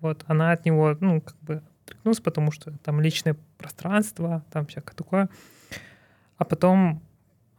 [0.00, 4.94] вот она от него, ну, как бы отрекнулась, потому что там личное пространство, там всякое
[4.94, 5.28] такое.
[6.38, 7.02] А потом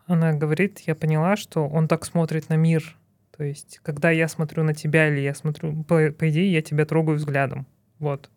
[0.08, 2.98] она говорит, я поняла, что он так смотрит на мир.
[3.36, 6.86] То есть, когда я смотрю на тебя или я смотрю, по, по идее, я тебя
[6.86, 7.65] трогаю взглядом.
[7.98, 8.30] Вот.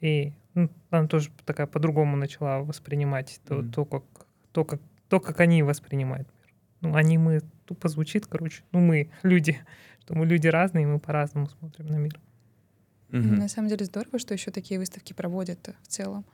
[0.00, 3.72] И ну, она тоже такая по-другому начала воспринимать то, Мгм.
[3.72, 4.04] то, как,
[4.52, 6.54] то, как, то, как они воспринимают мир.
[6.80, 8.62] Ну, они мы тупо звучит, короче.
[8.72, 9.60] Ну, мы люди.
[10.00, 12.18] Что мы люди разные, и мы по-разному смотрим на мир.
[13.10, 13.36] Мгм.
[13.36, 16.24] На самом деле здорово, что еще такие выставки проводят в целом,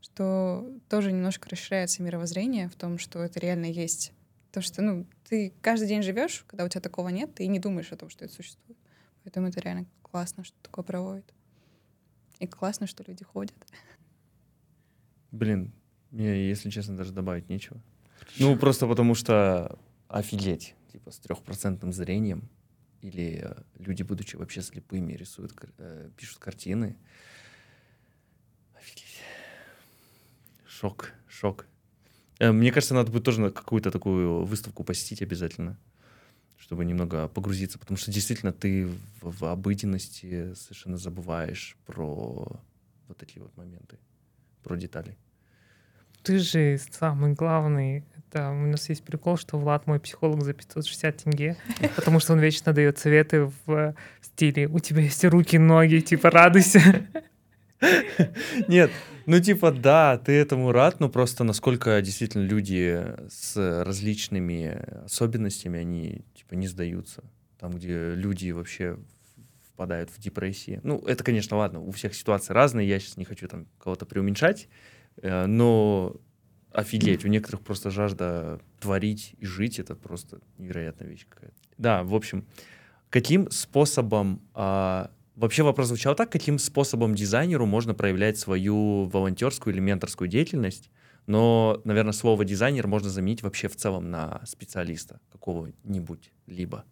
[0.00, 4.12] что тоже немножко расширяется мировоззрение в том, что это реально есть.
[4.50, 7.58] То, что ну, ты каждый день живешь, когда у тебя такого нет, ты и не
[7.58, 8.78] думаешь о том, что это существует.
[9.24, 11.34] Поэтому это реально классно, что такое проводят.
[12.38, 13.56] И классно, что люди ходят.
[15.30, 15.72] Блин,
[16.10, 17.82] мне, если честно, даже добавить нечего.
[18.38, 22.48] Ну, просто потому что офигеть, типа, с трехпроцентным зрением,
[23.02, 26.96] или э, люди, будучи вообще слепыми, рисуют, э, пишут картины.
[28.74, 29.20] Офигеть.
[30.66, 31.66] Шок, шок.
[32.38, 35.78] Э, Мне кажется, надо будет тоже на какую-то такую выставку посетить обязательно,
[36.56, 42.60] чтобы немного погрузиться, потому что действительно ты в, в обыденности совершенно забываешь про
[43.08, 43.98] вот такие вот моменты,
[44.62, 45.16] про детали.
[46.22, 48.04] Ты же самый главный.
[48.16, 51.56] Это у нас есть прикол, что Влад мой психолог за 560 тенге,
[51.96, 56.30] потому что он вечно дает советы в э, стиле «У тебя есть руки, ноги, типа
[56.30, 57.06] радуйся».
[58.66, 58.90] Нет,
[59.28, 66.24] ну типа да, ты этому рад, но просто насколько действительно люди с различными особенностями, они
[66.34, 67.22] типа не сдаются.
[67.58, 68.98] Там, где люди вообще
[69.78, 70.80] впадают в депрессии.
[70.82, 74.68] Ну, это, конечно, ладно, у всех ситуации разные, я сейчас не хочу там кого-то преуменьшать,
[75.22, 76.16] э, но
[76.72, 81.54] офигеть, у некоторых просто жажда творить и жить, это просто невероятная вещь какая-то.
[81.76, 82.46] Да, в общем,
[83.10, 89.80] каким способом а, Вообще вопрос звучал так, каким способом дизайнеру можно проявлять свою волонтерскую или
[89.80, 90.90] менторскую деятельность,
[91.26, 96.84] но, наверное, слово дизайнер можно заменить вообще в целом на специалиста какого-нибудь либо.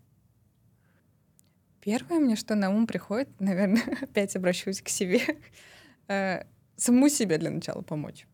[1.80, 5.22] Первое мне, что на ум приходит, наверное, опять обращусь к себе,
[6.06, 6.44] э,
[6.76, 8.28] саму себе для начала помочь.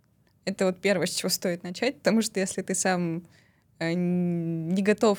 [0.45, 3.25] Это вот первое, с чего стоит начать, потому что если ты сам
[3.79, 5.19] э, не готов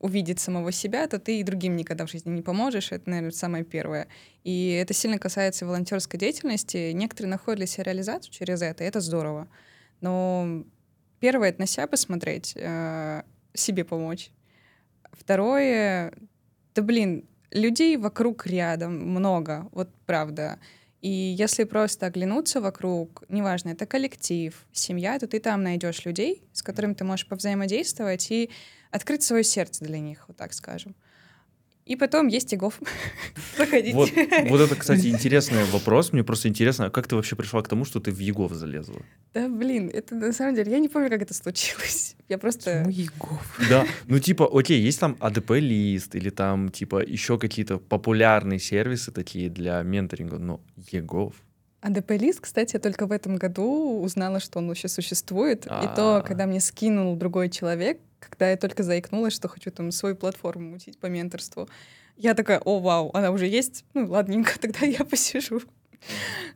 [0.00, 2.92] увидеть самого себя, то ты и другим никогда в жизни не поможешь.
[2.92, 4.08] Это, наверное, самое первое.
[4.44, 6.92] И это сильно касается волонтерской деятельности.
[6.92, 9.48] Некоторые находят для себя реализацию через это, и это здорово.
[10.00, 10.64] Но
[11.20, 13.22] первое— это на себя посмотреть, э,
[13.54, 14.30] себе помочь.
[15.12, 16.12] Второе—
[16.74, 20.60] да блин, людей вокруг рядом много, вот правда.
[21.00, 26.62] И если просто оглянуться вокруг, неважно, это коллектив, семья, то ты там найдешь людей, с
[26.62, 28.50] которыми ты можешь повзаимодействовать и
[28.90, 30.94] открыть свое сердце для них, вот так скажем.
[31.88, 32.78] И потом есть Игов.
[33.56, 33.94] Заходите.
[33.94, 34.10] Вот,
[34.50, 36.12] вот это, кстати, интересный вопрос.
[36.12, 39.00] Мне просто интересно, а как ты вообще пришла к тому, что ты в Егов залезла?
[39.32, 42.14] Да, блин, это на самом деле, я не помню, как это случилось.
[42.28, 42.82] Я просто...
[42.84, 43.58] Почему Егов?
[43.70, 49.48] Да, ну типа, окей, есть там АДП-лист или там типа еще какие-то популярные сервисы такие
[49.48, 50.60] для менторинга, но
[50.92, 51.36] Егов.
[51.80, 55.64] АДП-лист, кстати, я только в этом году узнала, что он вообще существует.
[55.64, 55.94] И А.
[55.94, 60.70] то, когда мне скинул другой человек, когда я только заикнулась, что хочу там свою платформу
[60.70, 61.68] мутить по менторству,
[62.16, 63.84] я такая, о, вау, она уже есть?
[63.94, 65.60] Ну, ладненько, тогда я посижу.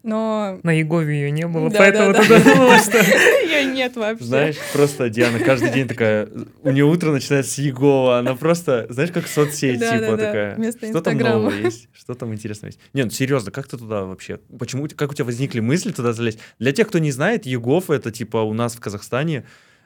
[0.02, 0.60] Но...
[0.62, 2.38] На Егове ее не было, Да, поэтому да, ты да.
[2.38, 2.98] думала, что...
[3.42, 4.24] Ее нет вообще.
[4.24, 6.28] Знаешь, просто Диана каждый день такая,
[6.62, 11.14] у нее утро начинается с Егова, она просто, знаешь, как соцсеть, типа такая, что там
[11.14, 11.50] Инстаграма».
[11.50, 12.80] нового есть, что там интересного есть.
[12.92, 16.38] Нет, ну, серьезно, как ты туда вообще, почему, как у тебя возникли мысли туда залезть?
[16.58, 19.44] Для тех, кто не знает, Егов это типа у нас в Казахстане,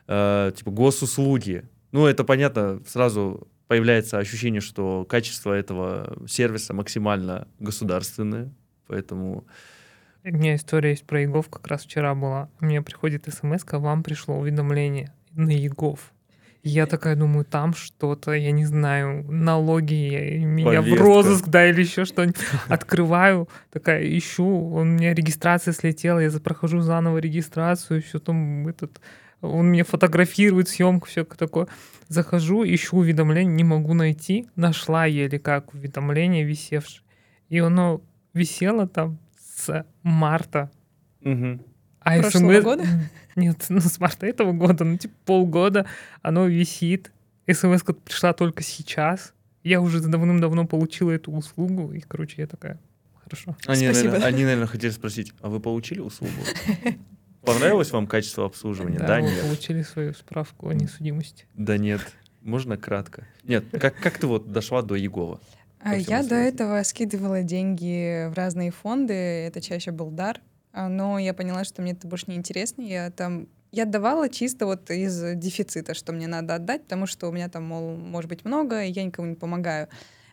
[0.08, 1.64] э, типа госуслуги.
[1.92, 8.52] Ну, это понятно, сразу появляется ощущение, что качество этого сервиса максимально государственное,
[8.86, 9.44] поэтому...
[10.24, 12.50] У меня история есть про Егов, как раз вчера была.
[12.58, 16.12] Мне приходит смс вам пришло уведомление на Егов.
[16.68, 21.04] Я такая думаю, там что-то, я не знаю, налоги, меня в Повестка.
[21.04, 22.40] розыск, да, или еще что-нибудь.
[22.66, 29.00] Открываю, такая ищу, у меня регистрация слетела, я прохожу заново регистрацию, все там этот,
[29.40, 31.68] он меня фотографирует, съемку, все такое.
[32.08, 34.48] Захожу, ищу уведомление, не могу найти.
[34.56, 37.02] Нашла еле как уведомление висевшее.
[37.48, 38.00] И оно
[38.32, 40.70] висело там с марта.
[41.20, 41.62] Мгм.
[42.00, 42.64] А Прошлого СМС...
[42.64, 42.84] года?
[43.36, 45.86] Нет, ну с марта этого года, ну типа полгода
[46.22, 47.12] оно висит.
[47.50, 49.34] смс пришла только сейчас.
[49.64, 52.78] Я уже давным-давно получила эту услугу, и, короче, я такая,
[53.26, 53.56] Хорошо.
[53.66, 54.10] Они, Спасибо.
[54.10, 56.32] наверное, они, наверное, хотели спросить, а вы получили услугу?
[57.46, 58.98] Понравилось вам качество обслуживания?
[58.98, 59.40] Да, вы нет.
[59.42, 61.46] получили свою справку о несудимости.
[61.54, 62.00] Да нет.
[62.42, 63.26] Можно кратко?
[63.44, 65.40] Нет, как, как ты вот дошла до Егова?
[65.80, 66.44] А Я до настроено?
[66.44, 70.40] этого скидывала деньги в разные фонды, это чаще был дар,
[70.72, 72.82] а, но я поняла, что мне это больше не интересно.
[72.82, 77.32] Я там я отдавала чисто вот из дефицита, что мне надо отдать, потому что у
[77.32, 79.88] меня там, мол, может быть много, и я никому не помогаю.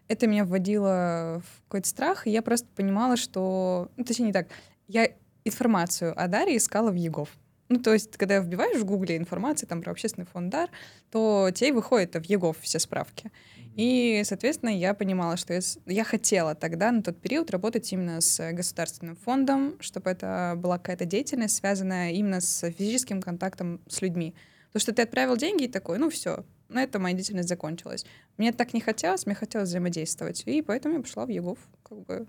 [0.07, 3.89] Это меня вводило в какой-то страх, и я просто понимала, что...
[3.97, 4.47] Ну, точнее, не так.
[4.87, 5.09] Я
[5.45, 7.29] информацию о Даре искала в ЕГОВ.
[7.69, 10.69] Ну, то есть, когда вбиваешь в Гугле информацию там, про общественный фонд ДАР,
[11.11, 13.31] то тебе выходит в ЕГОВ все справки.
[13.75, 18.51] И, соответственно, я понимала, что я, я хотела тогда, на тот период, работать именно с
[18.51, 24.35] государственным фондом, чтобы это была какая-то деятельность, связанная именно с физическим контактом с людьми.
[24.67, 28.05] Потому что ты отправил деньги и такой, ну все, на этом моя деятельность закончилась.
[28.37, 30.43] Мне так не хотелось, мне хотелось взаимодействовать.
[30.45, 31.57] И поэтому я пошла в ЕГОВ.
[31.81, 32.27] Как бы.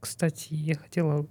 [0.00, 1.26] Кстати, я хотела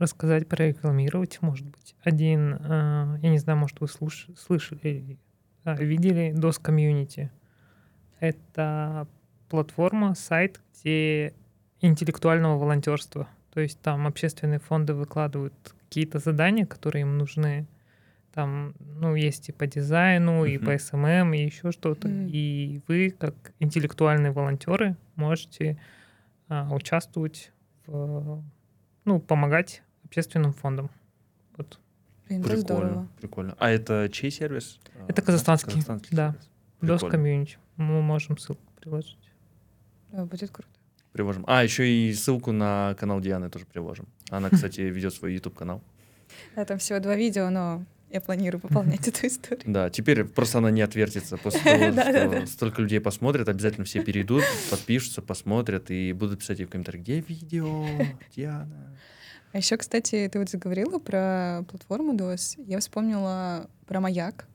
[0.00, 5.18] рассказать, прорекламировать, может быть, один, э, я не знаю, может, вы слуш- слышали,
[5.64, 7.28] а, видели DOS Community.
[8.18, 9.06] Это
[9.48, 11.34] платформа, сайт, где
[11.80, 13.28] интеллектуального волонтерства.
[13.52, 17.66] То есть там общественные фонды выкладывают какие-то задания, которые им нужны.
[18.32, 20.66] Там, ну, есть и по дизайну, и Мгм.
[20.66, 22.08] по SMM, и еще что-то.
[22.08, 22.28] Мгм.
[22.28, 25.78] И вы, как интеллектуальные волонтеры, можете
[26.52, 27.52] а, участвовать
[27.86, 28.42] в,
[29.04, 30.90] ну, помогать общественным фондам.
[31.56, 31.78] Вот.
[32.28, 33.08] Блин, это Прикольно, здорово.
[33.20, 33.56] прикольно.
[33.58, 34.78] А это чей сервис?
[35.08, 36.36] Это А, казахстанский, казахстанский да.
[36.80, 37.14] Прикольно.
[37.14, 37.56] Community.
[37.76, 39.16] Мы можем ссылку приложить.
[40.10, 40.68] Да, будет круто.
[41.12, 41.44] Приложим.
[41.46, 44.06] А, еще и ссылку на канал Дианы тоже приложим.
[44.30, 45.82] Она, кстати, ведет свой YouTube канал.
[46.56, 49.62] Да, там всего два видео, но я планирую пополнять эту историю.
[49.66, 51.36] Да, теперь просто она не отвертится.
[51.36, 51.60] После
[51.92, 56.70] того, что столько людей посмотрят, обязательно все перейдут, подпишутся, посмотрят и будут писать ей в
[56.70, 57.86] комментариях, где видео,
[58.34, 58.96] Диана?
[59.52, 62.62] А еще, кстати, ты вот заговорила про платформу DOS.
[62.66, 64.46] Я вспомнила про Маяк.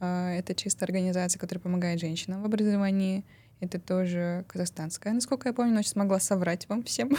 [0.00, 3.24] А, Это чисто организация, которая помогает женщинам в образовании.
[3.60, 7.10] Это тоже казахстанская, насколько я помню, но сейчас могла соврать вам всем.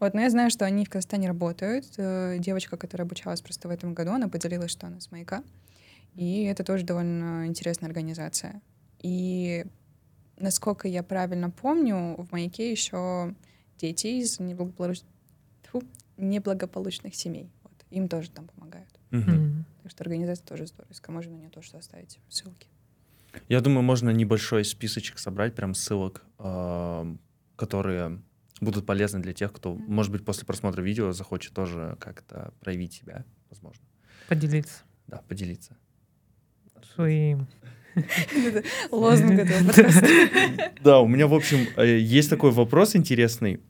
[0.00, 1.86] Вот, но я знаю, что они в Казахстане работают.
[1.96, 5.42] Э, Девочка, которая обучалась просто в этом году, она поделилась, что она с Маяка.
[6.16, 8.60] И это тоже довольно интересная организация.
[9.00, 9.64] И
[10.36, 13.34] насколько я правильно помню, в Маяке еще
[13.78, 15.04] дети из неблагополуч-
[15.62, 15.82] Тьфу,
[16.16, 17.50] неблагополучных семей.
[17.62, 17.72] Вот.
[17.90, 18.88] Им тоже там помогают.
[19.10, 19.64] Мгм.
[19.82, 21.12] Так что организация тоже здоровская.
[21.14, 22.68] Можно на нее тоже оставить ссылки.
[23.48, 27.18] Я думаю, можно небольшой списочек собрать, прям ссылок, ам,
[27.56, 28.22] которые
[28.60, 33.24] будут полезны для тех, кто, может быть, после просмотра видео захочет тоже как-то проявить себя,
[33.50, 33.84] возможно.
[34.28, 35.76] Поделиться Да, поделиться.
[36.94, 37.46] своим.
[38.90, 40.72] Лозунг этого.
[40.82, 43.60] Да, у меня, в общем, э, есть такой вопрос интересный.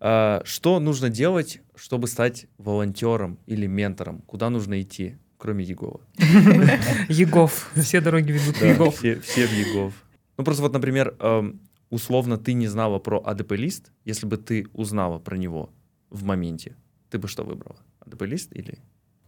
[0.00, 4.22] А, Что нужно делать, чтобы стать волонтером или ментором?
[4.22, 6.00] Куда нужно идти, кроме Егова?
[7.08, 7.70] Егов.
[7.76, 8.94] Все дороги ведут в Егов.
[8.96, 9.92] все, в Егов.
[10.38, 11.60] Ну, просто вот, например, эм,
[11.90, 15.70] условно ты не знала про АДП-лист, если бы ты узнала про него
[16.08, 16.76] в моменте,
[17.10, 17.78] ты бы что выбрала?
[18.00, 18.78] АДП-лист или...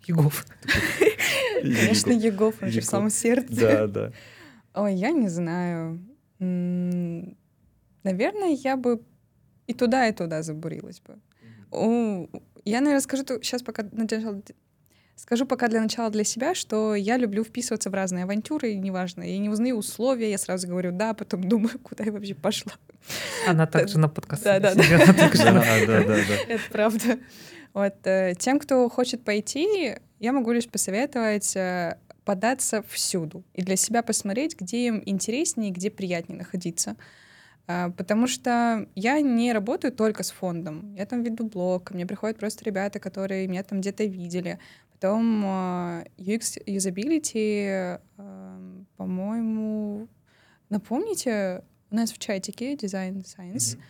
[0.07, 0.47] Егов.
[1.63, 2.55] Конечно, Егов?
[2.63, 3.55] Он же в самом сердце.
[3.55, 4.13] Да, да.
[4.75, 6.01] Ой, я не знаю.
[6.41, 7.37] Наверное,
[8.65, 9.03] я бы
[9.73, 11.19] и туда, и туда забурилась бы.
[11.71, 12.29] У-
[12.65, 14.43] Я, наверное, скажу сейчас пока для начала-
[15.17, 19.23] Скажу пока для начала для себя, что я люблю вписываться в разные авантюры, и неважно.
[19.23, 22.73] Я не узнаю условия, я сразу говорю «да», потом думаю, куда я вообще пошла.
[23.47, 24.45] Она также на подкасте.
[24.45, 24.83] Да, да, да.
[24.83, 26.35] сидит, она также Да, на- да, да, да.
[26.49, 27.19] Это правда.
[27.75, 33.77] Вот э, тем, кто хочет пойти, я могу лишь посоветовать э, податься всюду и для
[33.77, 36.97] себя посмотреть, где им интереснее и где приятнее находиться.
[37.73, 40.95] А, Потому что я не работаю только с фондом.
[40.95, 44.59] Я там веду блог, мне приходят просто ребята, которые меня там где-то видели.
[44.93, 47.99] Потом э, UX э,
[48.97, 50.09] по-моему,
[50.69, 53.81] напомните, у нас в чатике Design Science э,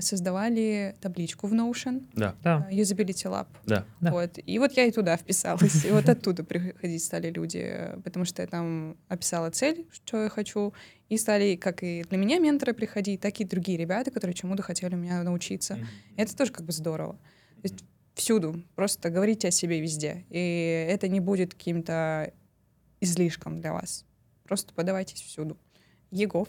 [0.00, 2.66] создавали табличку в Notion, Да, Да.
[2.70, 3.46] э, Usability Lab.
[3.66, 3.84] да.
[4.00, 4.10] Да.
[4.10, 4.38] Вот.
[4.44, 5.84] И вот я и туда вписалась.
[5.84, 10.28] И вот оттуда приходить стали люди, э, потому что я там описала цель, что я
[10.28, 10.72] хочу,
[11.08, 14.94] и стали как и для меня менторы приходить, так и другие ребята, которые чему-то хотели
[14.94, 15.78] у меня научиться.
[16.16, 17.14] И это тоже как бы здорово.
[17.14, 18.62] То есть всюду.
[18.74, 20.24] Просто говорите о себе везде.
[20.30, 22.32] И это не будет каким-то
[23.00, 24.04] излишком для вас.
[24.44, 25.56] Просто подавайтесь всюду.
[26.10, 26.48] Егов.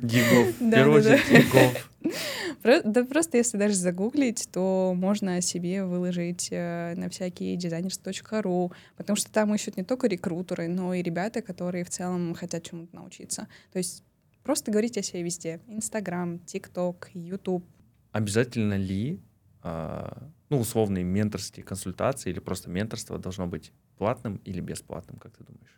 [0.00, 0.60] Егов.
[0.60, 2.84] Очередь Егов.
[2.84, 9.16] Да просто если даже загуглить, то можно о себе выложить э, на всякие designers.ru, потому
[9.16, 13.46] что там ищут не только рекрутеры, но и ребята, которые в целом хотят чему-то научиться.
[13.72, 14.02] То есть
[14.42, 15.60] просто говорите о себе везде.
[15.68, 17.64] Инстаграм, ТикТок, Ютуб,
[18.12, 19.20] обязательно ли,
[19.62, 25.44] а, ну, условные менторские консультации или просто менторство должно быть платным или бесплатным, как ты
[25.44, 25.77] думаешь?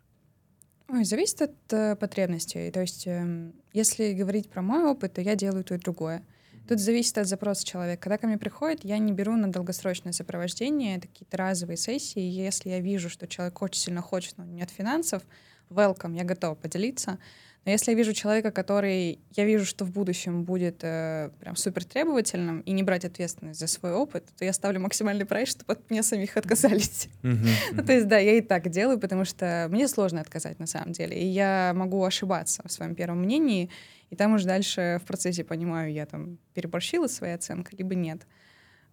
[0.93, 2.69] Ой, зависит от э, потребностей.
[2.73, 6.25] То есть, э, если говорить про мой опыт, то я делаю то и другое.
[6.69, 8.03] Тут зависит от запроса человека.
[8.03, 12.21] Когда ко мне приходит, я не беру на долгосрочное сопровождение, это какие-то разовые сессии.
[12.21, 15.23] Если я вижу, что человек очень сильно хочет, но нет финансов,
[15.69, 17.19] welcome, я готова поделиться.
[17.65, 21.85] Но если я вижу человека, который, я вижу, что в будущем будет э, прям супер
[21.85, 25.91] требовательным и не брать ответственность за свой опыт, то я ставлю максимальный прайс, чтобы от
[25.91, 27.11] меня самих отказались.
[27.23, 27.37] Ну,
[27.87, 31.21] то есть, да, я и так делаю, потому что мне сложно отказать на самом деле.
[31.21, 33.69] И я могу ошибаться в своем первом мнении,
[34.09, 38.27] и там уже дальше в процессе понимаю, я там переборщила своей оценкой, либо нет.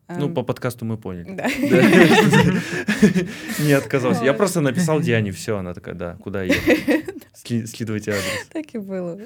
[0.09, 1.35] Ну, по подкасту мы поняли.
[1.35, 1.47] Да.
[3.63, 4.23] Не отказался.
[4.23, 7.16] Я просто написал Диане, все, она такая, да, куда ехать?
[7.43, 8.47] Скидывайте адрес.
[8.51, 9.17] Так и было.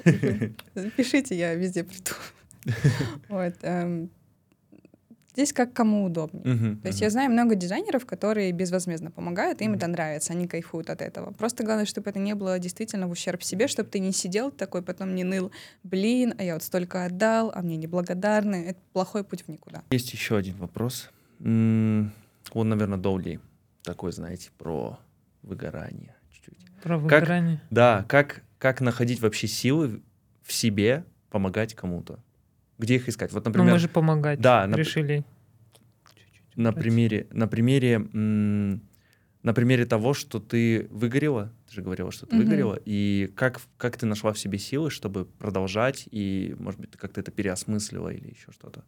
[0.96, 2.12] Пишите, я везде приду.
[3.28, 3.54] Вот.
[3.62, 4.10] Эм,
[5.32, 6.44] здесь как кому удобнее.
[6.44, 7.04] Мгм, То есть мгм.
[7.04, 11.32] я знаю много дизайнеров, которые безвозмездно помогают, им это нравится, они кайфуют от этого.
[11.32, 14.82] Просто главное, чтобы это не было действительно в ущерб себе, чтобы ты не сидел такой,
[14.82, 15.50] потом не ныл,
[15.82, 18.66] блин, а я вот столько отдал, а мне неблагодарны.
[18.68, 19.82] Это плохой путь в никуда.
[19.90, 21.10] Есть еще один вопрос.
[21.40, 22.12] Он,
[22.68, 23.40] наверное, долгий.
[23.82, 24.98] Такой, знаете, про
[25.42, 26.14] выгорание.
[26.82, 27.60] Про выгорание.
[27.70, 30.02] Да, как, как находить вообще силы
[30.42, 32.22] в себе помогать кому-то?
[32.78, 33.32] Где их искать?
[33.32, 35.24] Вот, Ну, например, мы же помогать Да, нап- решили.
[36.16, 42.26] Чуть-чуть на примере, на примере, на примере того, что ты выгорела, ты же говорила, что
[42.26, 42.44] ты Мгм.
[42.44, 46.98] выгорела, и как, как ты нашла в себе силы, чтобы продолжать, и, может быть, ты
[46.98, 48.84] как-то это переосмыслила или еще что-то?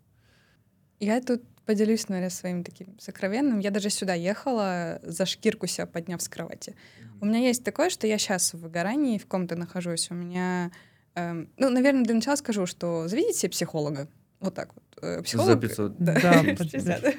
[1.04, 3.58] Я тут поделюсь, наверное, своим таким сокровенным.
[3.60, 6.74] Я даже сюда ехала, за шкирку себя подняв с кровати.
[7.20, 10.10] У меня есть такое, что я сейчас в выгорании, в ком-то нахожусь.
[10.10, 10.70] У меня...
[11.14, 14.08] эм, ну, наверное, для начала скажу, что заведите себе психолога.
[14.40, 14.84] Вот так вот.
[15.02, 15.52] Э, Психолог...
[15.54, 15.96] За 500.
[15.98, 17.14] Да, Да, 60.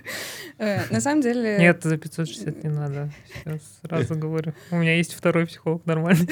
[0.57, 1.57] Э, На самом деле...
[1.59, 3.11] Нет, за 560 не надо.
[3.43, 4.53] Сейчас сразу говорю.
[4.71, 6.29] У меня есть второй психолог нормальный.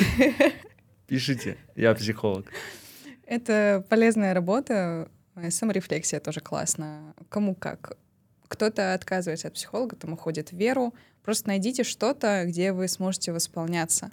[1.08, 2.46] Пишите, я психолог.
[3.26, 5.10] Это полезная работа.
[5.36, 7.14] Э, Саморефлексия тоже классно.
[7.30, 7.98] Кому как.
[8.48, 10.94] Кто-то отказывается от психолога, там уходит в веру.
[11.24, 14.12] Просто найдите что-то, где вы сможете восполняться.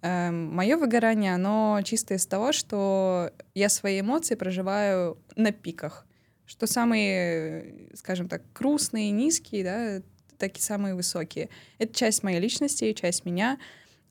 [0.00, 6.06] Мое выгорание, оно чисто из того, что я свои эмоции проживаю на пиках.
[6.46, 10.02] Что самые, скажем так, грустные, низкие, да,
[10.38, 11.50] так и самые высокие.
[11.78, 13.58] Это часть моей личности, часть меня.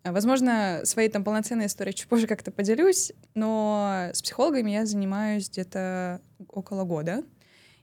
[0.03, 5.49] А, Возможно, своей там полноценной историей чуть позже как-то поделюсь, но с психологами я занимаюсь
[5.49, 7.23] где-то около года.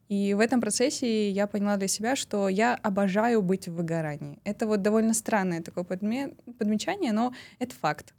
[0.09, 4.39] И в этом процессе я поняла для себя, что я обожаю быть в выгорании.
[4.45, 8.15] Это вот довольно странное такое подме- подмечание, но это факт.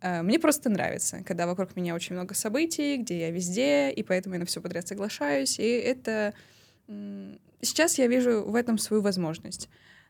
[0.00, 4.36] Э, Мне просто нравится, когда вокруг меня очень много событий, где я везде, и поэтому
[4.36, 5.58] я на все подряд соглашаюсь.
[5.58, 6.32] И это...
[7.60, 9.68] Сейчас я вижу в этом свою возможность.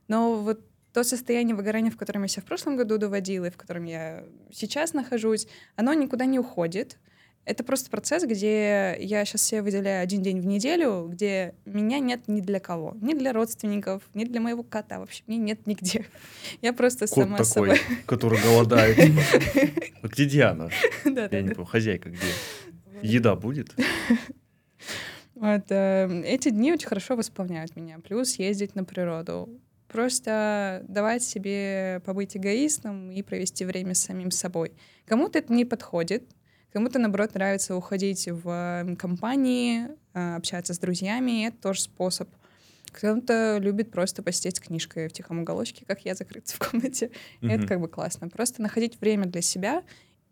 [0.08, 0.60] Но вот
[0.96, 4.24] то состояние выгорания, в котором я себя в прошлом году доводила, и в котором я
[4.50, 6.96] сейчас нахожусь, оно никуда не уходит.
[7.44, 12.28] Это просто процесс, где я сейчас себе выделяю один день в неделю, где меня нет
[12.28, 12.96] ни для кого.
[13.02, 14.98] Ни для родственников, ни для моего кота.
[14.98, 16.06] Вообще, меня нет нигде.
[16.62, 17.80] Я просто Кот сама такой, собой.
[18.06, 18.96] который голодает.
[20.02, 20.70] А Где Диана?
[21.04, 22.32] Я не помню, хозяйка где?
[23.02, 23.74] Еда будет?
[25.34, 27.98] Вот, э, эти дни очень хорошо восполняют меня.
[27.98, 29.50] Плюс ездить на природу.
[29.96, 34.72] Просто давать себе побыть эгоистом и провести время с самим собой.
[35.06, 36.22] Кому-то это не подходит,
[36.70, 42.28] кому-то, наоборот, нравится уходить в э, компании, э, общаться с друзьями, и это тоже способ.
[42.92, 47.10] Кто-то любит просто посидеть с книжкой в тихом уголочке, как я, закрыться в комнате.
[47.40, 48.28] И Это как бы классно.
[48.28, 49.82] Просто находить время для себя.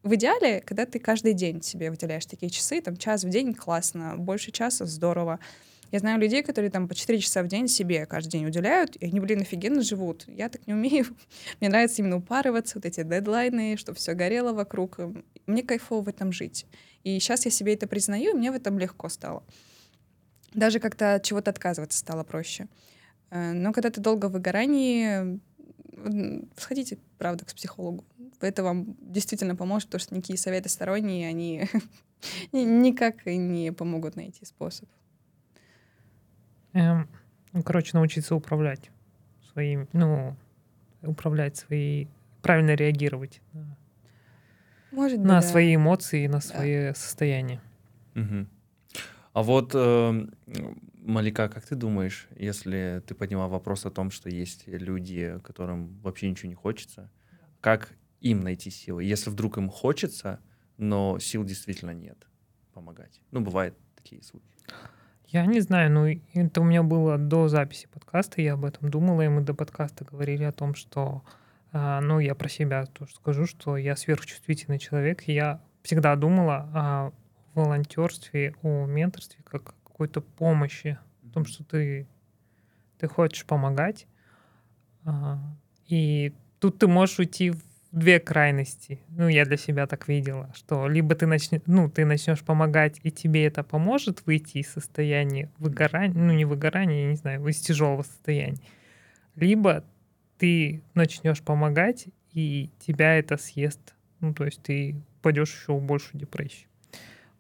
[0.03, 4.17] В идеале, когда ты каждый день себе выделяешь такие часы, там час в день классно,
[4.19, 5.41] больше часа здорово.
[5.95, 9.07] Я знаю людей, которые там по 4 часа в день себе каждый день уделяют, и
[9.07, 10.25] они, блин, офигенно живут.
[10.27, 11.07] Я так не умею.
[11.61, 14.99] Мне нравится именно упарываться, вот эти дедлайны, чтобы все горело вокруг.
[15.47, 16.67] Мне кайфово в этом жить.
[17.05, 19.45] И сейчас я себе это признаю, и мне в этом легко стало.
[20.53, 22.67] Даже как-то от чего-то отказываться стало проще.
[23.31, 25.39] Э, Но когда ты долго в выгорании,
[26.57, 28.05] сходите, правда, к психологу.
[28.41, 31.69] Это вам действительно поможет, потому что никакие советы сторонние, они
[32.51, 34.89] ни- никак не помогут найти способ.
[36.75, 37.09] Эм,
[37.53, 38.91] ну, короче, научиться управлять
[39.53, 40.37] своим, ну,
[41.03, 42.07] управлять свои,
[42.43, 43.77] правильно реагировать на,
[44.91, 45.47] Может быть, на да.
[45.47, 47.61] свои эмоции и на свои состояния.
[48.15, 48.49] Мгм.
[49.33, 50.27] А вот, э,
[50.97, 56.29] Малика, как ты думаешь, если ты подняла вопрос о том, что есть люди, которым вообще
[56.29, 57.11] ничего не хочется,
[57.61, 59.05] как им найти силы?
[59.05, 60.41] Если вдруг им хочется,
[60.77, 62.27] но сил действительно нет
[62.73, 63.21] помогать.
[63.31, 64.49] Ну, бывают такие случаи.
[65.35, 69.23] Я не знаю, ну это у меня было до записи подкаста, я об этом думала,
[69.23, 71.25] и мы до подкаста говорили о том, что,
[71.73, 77.11] а, ну я про себя тоже скажу, что я сверхчувствительный человек, я всегда думала о
[77.55, 82.07] волонтерстве, о менторстве как какой-то помощи, о том, что ты,
[82.99, 84.07] ты хочешь помогать,
[85.05, 85.41] а,
[85.89, 87.61] и тут ты можешь уйти в
[87.95, 89.01] две крайности.
[89.09, 93.11] Ну, я для себя так видела, что либо ты начнешь, ну, ты начнешь помогать, и
[93.11, 98.03] тебе это поможет выйти из состояния выгорания, ну, не выгорания, я не знаю, из тяжелого
[98.03, 98.59] состояния.
[99.37, 99.85] Либо
[100.39, 103.95] ты начнешь помогать, и тебя это съест.
[104.21, 106.69] Ну, то есть ты пойдешь еще в большую депрессию.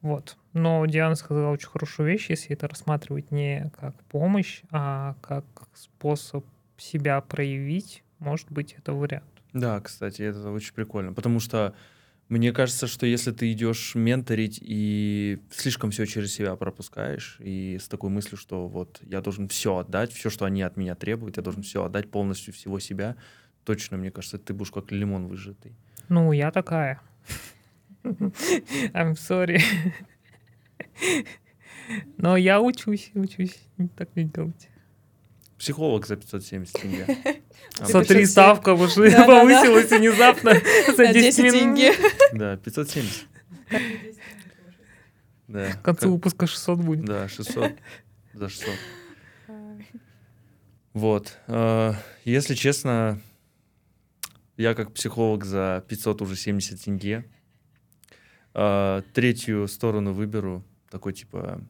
[0.03, 0.37] Вот.
[0.53, 5.45] Но Диана сказала очень хорошую вещь, если это рассматривать не как помощь, а как
[5.75, 6.45] способ
[6.77, 9.34] себя проявить, может быть, это вариант.
[9.55, 11.75] Да, кстати, это очень прикольно, потому что
[12.29, 17.87] мне кажется, что если ты идешь менторить и слишком все через себя пропускаешь, и с
[17.87, 21.43] такой мыслью, что вот я должен все отдать, все, что они от меня требуют, я
[21.43, 23.17] должен все отдать полностью всего себя,
[23.65, 25.73] точно, мне кажется, ты будешь как лимон выжатый.
[26.09, 27.01] Ну, я такая.
[28.03, 29.61] I'm sorry.
[32.17, 33.59] Но я учусь, учусь.
[33.97, 34.69] Так не делать.
[35.59, 37.07] Психолог за 570 тенге.
[37.81, 40.53] А, Смотри, ставка повысилась внезапно
[40.97, 41.53] за 10 10 минут.
[41.61, 41.93] тенге.
[42.33, 43.27] Да, 570.
[45.49, 45.73] Да.
[45.73, 47.05] К концу выпуска 600 будет.
[47.05, 47.73] Да, 600.
[48.35, 48.75] За 600.
[50.93, 51.39] Вот.
[51.49, 51.93] э,
[52.25, 53.21] Если честно,
[54.57, 57.25] я как психолог за 500 уже 70 тенге.
[58.55, 60.65] Э, Третью сторону выберу.
[60.91, 61.61] Такой типа...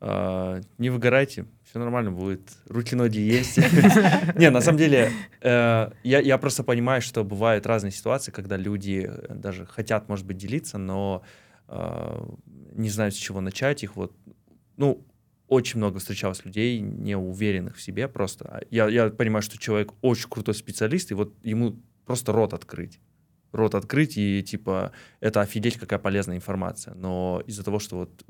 [0.00, 2.40] э, Не выгорайте, все нормально будет.
[2.68, 3.56] Руки-ноги есть.
[4.36, 5.10] Не, на самом деле,
[5.40, 10.36] э, я, просто понимаю, что бывают разные ситуации, когда люди э, даже хотят, может быть,
[10.36, 11.24] делиться, но
[11.66, 12.26] э,
[12.74, 13.82] не знают, с чего начать.
[13.82, 14.12] Их вот,
[14.76, 15.04] ну,
[15.48, 18.62] очень много встречалось людей, не уверенных в себе просто.
[18.70, 23.00] Я, я понимаю, что человек очень крутой специалист, и вот ему просто рот открыть.
[23.50, 26.94] Рот открыть, и типа это офигеть, какая полезная информация.
[26.94, 28.24] Но из-за того, что вот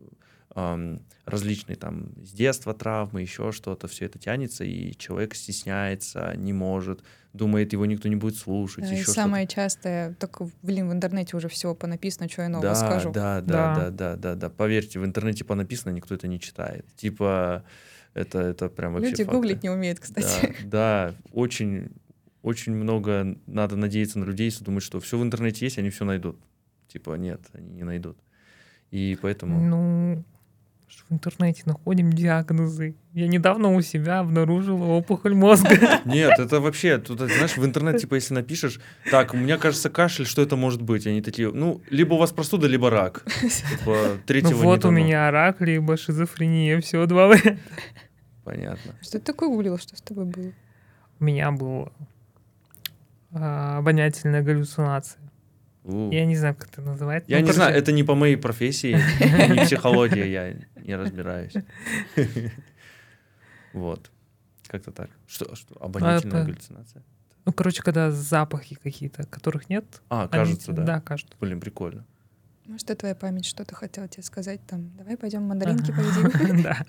[1.24, 7.02] различные там с детства травмы, еще что-то, все это тянется, и человек стесняется, не может,
[7.32, 11.36] думает, его никто не будет слушать, Да, и еще самое частое, так, блин, в интернете
[11.36, 13.10] уже всего понаписано, что я нового да, скажу.
[13.12, 13.74] Да, да, Да.
[13.74, 14.50] да, да, да, да.
[14.50, 16.86] Поверьте, в интернете понаписано, никто это не читает.
[16.94, 17.64] Типа,
[18.12, 19.36] это, это прям вообще Люди факты.
[19.36, 20.54] гуглить не умеют, кстати.
[20.62, 20.64] Да,
[21.10, 21.88] да, очень,
[22.42, 26.04] очень много надо надеяться на людей, если думают, что все в интернете есть, они все
[26.04, 26.38] найдут.
[26.86, 28.16] Типа, нет, они не найдут.
[28.92, 29.60] И поэтому...
[29.60, 30.24] Ну,
[31.08, 32.94] в интернете находим диагнозы.
[33.12, 36.00] Я недавно у себя обнаружила опухоль мозга.
[36.04, 38.80] Нет, это вообще, тут, знаешь, в интернет, типа, если напишешь,
[39.10, 41.06] так, у меня, кажется, кашель, что это может быть?
[41.06, 43.24] Они такие, ну, либо у вас простуда, либо рак.
[43.40, 47.58] Типа, третьего Ну вот у меня рак, либо шизофрения, все два варианта.
[48.44, 48.94] Понятно.
[49.00, 50.52] Что ты такое гуглил, что с тобой было?
[51.20, 51.92] У меня была
[53.32, 55.20] а, обонятельная галлюцинация.
[55.84, 56.10] У.
[56.10, 57.30] Я не знаю, как это называется.
[57.30, 58.96] Я Ну, не короче, знаю, это не по моей профессии,
[59.52, 60.54] не психология, я
[60.84, 61.54] не разбираюсь.
[63.72, 64.12] Вот.
[64.68, 65.10] Как-то так.
[65.26, 67.02] Что, что обонятельная галлюцинация?
[67.44, 69.84] Ну, короче, когда запахи какие-то, которых нет.
[70.08, 70.84] А, кажется, да.
[70.84, 71.34] Да, кажется.
[71.40, 72.06] Блин, прикольно.
[72.66, 74.96] Может, это твоя память что-то хотела тебе сказать там?
[74.96, 76.62] Давай пойдем мандаринки поедим.
[76.62, 76.86] Да.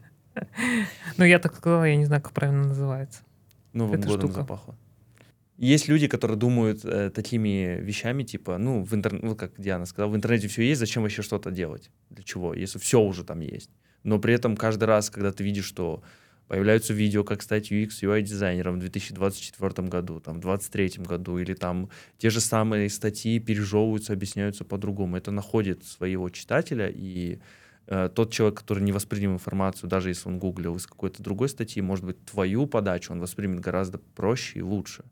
[1.18, 3.24] Ну, я так сказала, я не знаю, как правильно называется.
[3.74, 4.78] Новым Эта годом запахло.
[5.58, 9.14] Есть люди, которые думают э, такими вещами, типа, ну, в интер...
[9.14, 11.90] ну, как Диана сказала, в интернете все есть, зачем вообще что-то делать?
[12.10, 12.54] Для чего?
[12.54, 13.72] Если все уже там есть.
[14.06, 16.04] Но при этом каждый раз, когда ты видишь, что
[16.48, 21.56] появляются видео, как стать UX, UI дизайнером в 2024 году, там, в 2023 году, или
[21.56, 21.90] там
[22.20, 25.18] те же самые статьи пережевываются, объясняются по-другому.
[25.18, 27.40] Это находит своего читателя, и
[27.88, 31.82] э, тот человек, который не воспринял информацию, даже если он гуглил из какой-то другой статьи,
[31.82, 35.04] может быть, твою подачу он воспримет гораздо проще и лучше.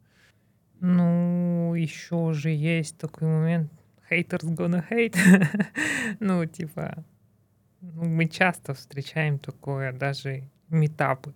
[0.81, 3.71] Ну, еще же есть такой момент.
[4.11, 5.17] Haters gonna hate.
[6.19, 7.03] ну, типа,
[7.83, 11.33] ну, мы часто встречаем такое, даже метапы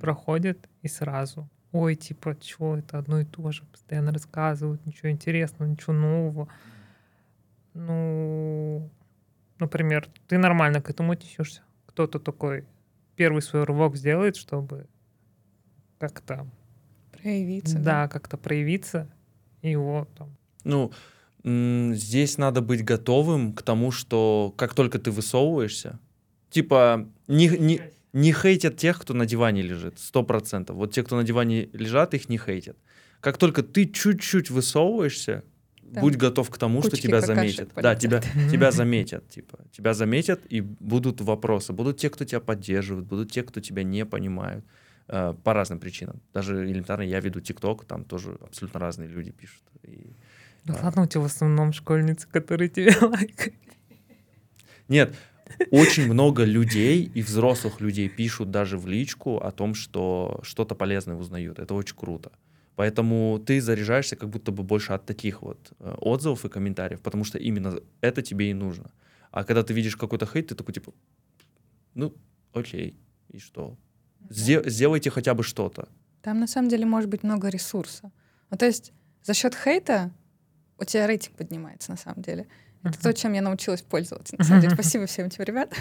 [0.00, 1.48] проходят и сразу.
[1.70, 6.48] Ой, типа, что это одно и то же, постоянно рассказывают, ничего интересного, ничего нового.
[7.74, 8.90] Ну,
[9.58, 11.62] например, ты нормально к этому отнесешься.
[11.86, 12.64] Кто-то такой
[13.16, 14.86] первый свой рывок сделает, чтобы
[15.98, 16.46] как-то
[17.12, 17.78] Проявиться.
[17.78, 19.08] да, как-то проявиться,
[19.60, 20.36] и его там.
[20.64, 20.90] Ну,
[21.44, 25.98] здесь надо быть готовым к тому, что как только ты высовываешься,
[26.50, 27.80] типа, не, не,
[28.12, 30.76] не хейтят тех, кто на диване лежит, сто процентов.
[30.76, 32.76] Вот те, кто на диване лежат, их не хейтят.
[33.20, 35.44] Как только ты чуть-чуть высовываешься,
[35.92, 37.68] Там будь готов к тому, что тебя заметят.
[37.74, 37.98] Да, полетят.
[37.98, 38.20] тебя,
[38.50, 41.72] тебя заметят, типа, тебя заметят, и будут вопросы.
[41.72, 44.64] Будут те, кто тебя поддерживает, будут те, кто тебя не понимают.
[45.08, 46.20] э, по разным причинам.
[46.32, 49.62] Даже элементарно я веду ТикТок, там тоже абсолютно разные люди пишут.
[49.82, 50.14] И,
[50.64, 53.54] Да а, ладно, у тебя в основном школьницы, которые тебя лайкают.
[54.88, 55.14] Нет,
[55.70, 61.16] очень много людей и взрослых людей пишут даже в личку о том, что что-то полезное
[61.16, 61.58] узнают.
[61.58, 62.32] Это очень круто.
[62.76, 67.24] Поэтому ты заряжаешься как будто бы больше от таких вот э, отзывов и комментариев, потому
[67.24, 68.90] что именно это тебе и нужно.
[69.30, 70.92] А когда ты видишь какой-то хейт, ты такой типа,
[71.94, 72.14] ну,
[72.54, 72.96] окей,
[73.30, 73.76] и что?
[74.30, 75.88] Сде- сделайте хотя бы что-то.
[76.22, 78.10] Там на самом деле может быть много ресурса.
[78.50, 78.92] Ну, то есть
[79.22, 80.10] за счет хейта
[80.78, 82.46] у тебя рейтинг поднимается на самом деле.
[82.84, 84.34] Это то, чем я научилась пользоваться.
[84.36, 85.78] На самом деле, спасибо всем этим ребятам.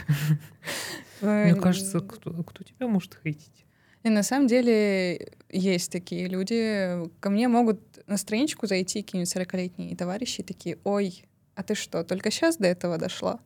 [1.22, 3.66] Мне кажется, кто, кто тебя может хейтить?
[4.04, 7.08] И на самом деле есть такие люди.
[7.20, 11.24] Ко мне могут на страничку зайти какие-нибудь 40-летние товарищи и такие, ой,
[11.56, 13.39] а ты что, только сейчас до этого дошла?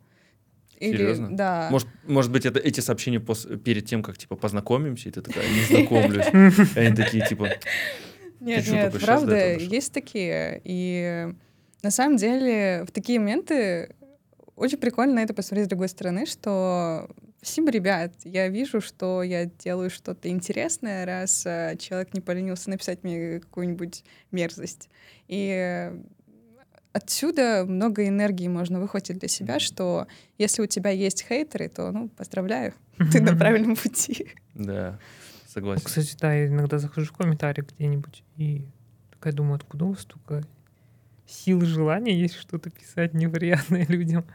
[0.80, 1.36] Или, Серьезно?
[1.36, 1.68] Да.
[1.72, 5.46] Может, может быть, это эти сообщения пос- перед тем, как типа познакомимся, и ты такая,
[5.50, 6.28] не знакомлюсь.
[6.76, 7.50] Они такие, типа,
[8.46, 10.62] Нет, нет, правда, есть такие.
[10.64, 11.28] И
[11.82, 13.96] на самом деле в такие моменты
[14.56, 17.10] очень прикольно на это посмотреть с другой стороны, что
[17.42, 23.04] спасибо, ребят, я вижу, что я делаю что-то интересное, раз э, человек не поленился написать
[23.04, 24.90] мне какую-нибудь мерзость.
[25.28, 25.92] И
[26.94, 32.10] отсюда много энергии можно выхватить для себя, что если у тебя есть хейтеры, то, ну,
[32.10, 32.74] поздравляю,
[33.12, 34.30] ты на правильном пути.
[34.54, 34.98] да,
[35.56, 35.84] Ну, согласен.
[35.86, 38.66] Кстати, да, я иногда захожу в комментарии где-нибудь и
[39.12, 40.44] такая думаю, откуда у вас столько
[41.26, 44.26] сил и желания есть что-то писать неприятное людям.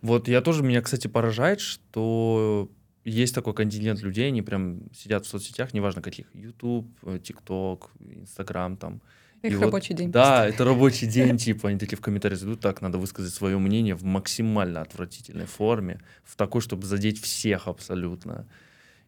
[0.00, 2.70] Вот я тоже, меня, кстати, поражает, что
[3.04, 8.76] есть такой континент людей, они прям сидят в соцсетях, неважно каких, YouTube, э, TikTok, Instagram
[8.76, 9.00] там.
[9.42, 10.10] Их И вот- рабочий день.
[10.12, 13.94] Да, это рабочий день, типа, они такие в комментариях идут, так, надо высказать свое мнение
[13.94, 18.46] в максимально отвратительной форме, в такой, чтобы задеть всех абсолютно.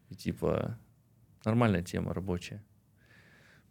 [0.09, 0.77] И, типа,
[1.45, 2.63] нормальная тема рабочая.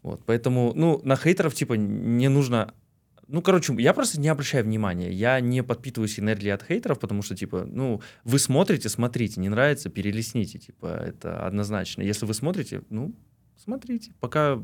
[0.02, 2.74] Вот, поэтому, ну, на хейтеров, типа, не нужно...
[3.28, 5.12] Ну, короче, я просто не обращаю внимания.
[5.12, 9.88] Я не подпитываюсь энергией от хейтеров, потому что, типа, ну, вы смотрите, смотрите, не нравится,
[9.88, 12.02] перелесните, типа, это однозначно.
[12.02, 13.14] Если вы смотрите, ну,
[13.56, 14.12] смотрите.
[14.20, 14.56] Пока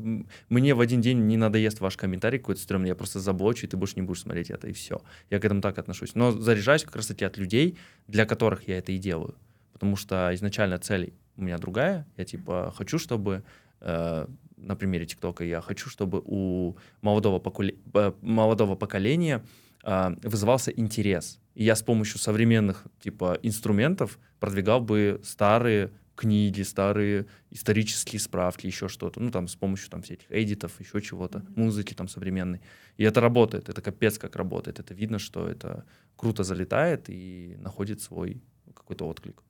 [0.49, 3.77] мне в один день не надоест ваш комментарий какой-то стрёмный, я просто заблочу, и ты
[3.77, 5.01] больше не будешь смотреть это, и все.
[5.29, 6.15] Я к этому так отношусь.
[6.15, 7.77] Но заряжаюсь как раз-таки от людей,
[8.07, 9.35] для которых я это и делаю.
[9.71, 12.05] Потому что изначально цель у меня другая.
[12.17, 13.43] Я, типа, хочу, чтобы
[13.79, 14.27] э,
[14.57, 19.43] на примере ТикТока я хочу, чтобы у молодого, поколе- э, молодого поколения
[19.83, 21.39] э, вызывался интерес.
[21.55, 28.89] И я с помощью современных типа инструментов продвигал бы старые книги, старые исторические справки, еще
[28.89, 29.19] что-то.
[29.21, 32.61] Ну, там, с помощью там всяких эдитов, еще чего-то, музыки там современной.
[32.97, 34.79] И это работает, это капец как работает.
[34.79, 35.85] Это видно, что это
[36.15, 38.41] круто залетает и находит свой
[38.73, 39.43] какой-то отклик.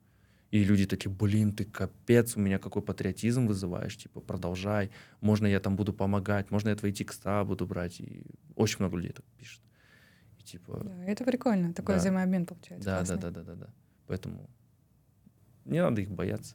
[0.50, 4.90] И люди такие, блин, ты капец, у меня какой патриотизм вызываешь, типа, продолжай,
[5.20, 8.00] можно я там буду помогать, можно я твои текста буду брать.
[8.00, 8.22] И
[8.56, 9.60] очень много людей так пишет.
[10.38, 11.74] И типа, Да, это прикольно.
[11.74, 12.00] Такой Да.
[12.00, 12.84] взаимообмен получается.
[12.86, 13.20] да, да, классный.
[13.20, 13.66] да, да, да, да.
[14.06, 14.48] Поэтому
[15.66, 16.54] не надо их бояться.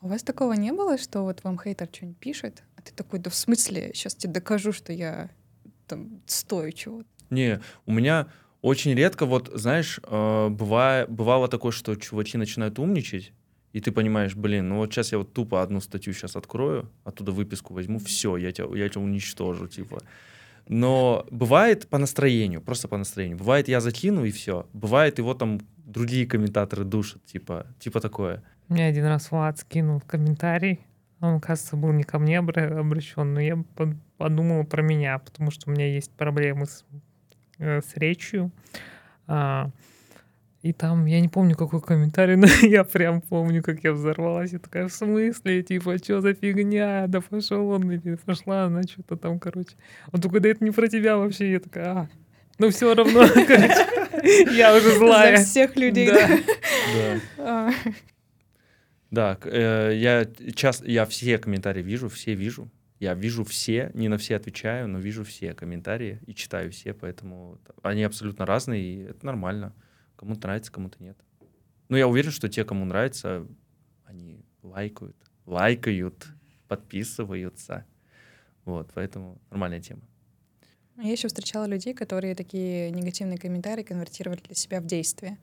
[0.00, 3.18] А У вас такого не было, что вот вам хейтер что-нибудь пишет, а ты такой,
[3.18, 5.30] да в смысле, сейчас тебе докажу, что я
[5.86, 7.08] там стою чего-то.
[7.30, 8.28] Не, у меня
[8.62, 13.32] очень редко, вот, знаешь, э, бывая, бывало такое, что чуваки начинают умничать,
[13.72, 17.32] и ты понимаешь, блин, ну вот сейчас я вот тупо одну статью сейчас открою, оттуда
[17.32, 20.00] выписку возьму, все, я тебя, я тебя уничтожу, типа.
[20.68, 23.38] Но бывает по настроению, просто по настроению.
[23.38, 24.66] Бывает, я закину, и все.
[24.72, 28.42] Бывает, его там другие комментаторы душат, типа, типа такое.
[28.68, 30.80] Мне один раз Влад скинул комментарий.
[31.20, 35.50] Он, кажется, был не ко мне обра- обращен, но я под- подумала про меня, потому
[35.50, 36.84] что у меня есть проблемы с,
[37.60, 38.50] с речью.
[39.26, 39.70] А,
[40.62, 44.52] и там, я не помню, какой комментарий, но я прям помню, как я взорвалась.
[44.52, 45.62] Я такая, в смысле?
[45.62, 47.06] Типа, что за фигня?
[47.06, 49.76] Да пошел он, или пошла она, что-то там, короче.
[50.12, 51.52] Он такой, да это не про тебя вообще.
[51.52, 52.08] Я такая, а,
[52.58, 53.86] ну все равно, короче,
[54.54, 55.38] я уже злая.
[55.38, 56.10] За всех людей.
[56.10, 56.28] Да.
[59.10, 59.38] Да.
[59.42, 62.68] А, э, я часто, я все комментарии вижу, все вижу.
[63.00, 67.58] Я вижу все, не на все отвечаю, но вижу все комментарии и читаю все, поэтому
[67.82, 69.74] они абсолютно разные, и это нормально.
[70.16, 71.16] Кому-то нравится, кому-то нет.
[71.88, 73.46] Но я уверен, что те, кому нравится,
[74.04, 76.26] они лайкают, лайкают,
[76.68, 77.86] подписываются.
[78.66, 80.02] Вот, поэтому нормальная тема.
[80.98, 85.38] Я еще встречала людей, которые такие негативные комментарии конвертировали для себя в действие.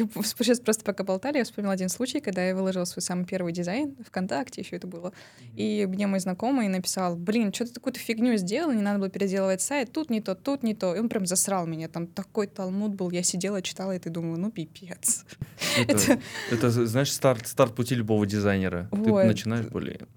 [0.00, 3.52] И сейчас просто пока болтали, я вспомнила один случай, когда я выложила свой самый первый
[3.52, 5.12] дизайн ВКонтакте, еще это было.
[5.56, 9.60] И мне мой знакомый написал, блин, что ты такую-то фигню сделал, не надо было переделывать
[9.60, 10.94] сайт, тут не то, тут не то.
[10.94, 14.36] И он прям засрал меня, там такой талмуд был, я сидела, читала это и думала,
[14.36, 15.24] ну пипец.
[15.76, 16.18] Это,
[16.50, 18.88] это знаешь, старт, старт пути любого дизайнера.
[18.90, 19.22] Вот.
[19.22, 20.08] Ты начинаешь, блин.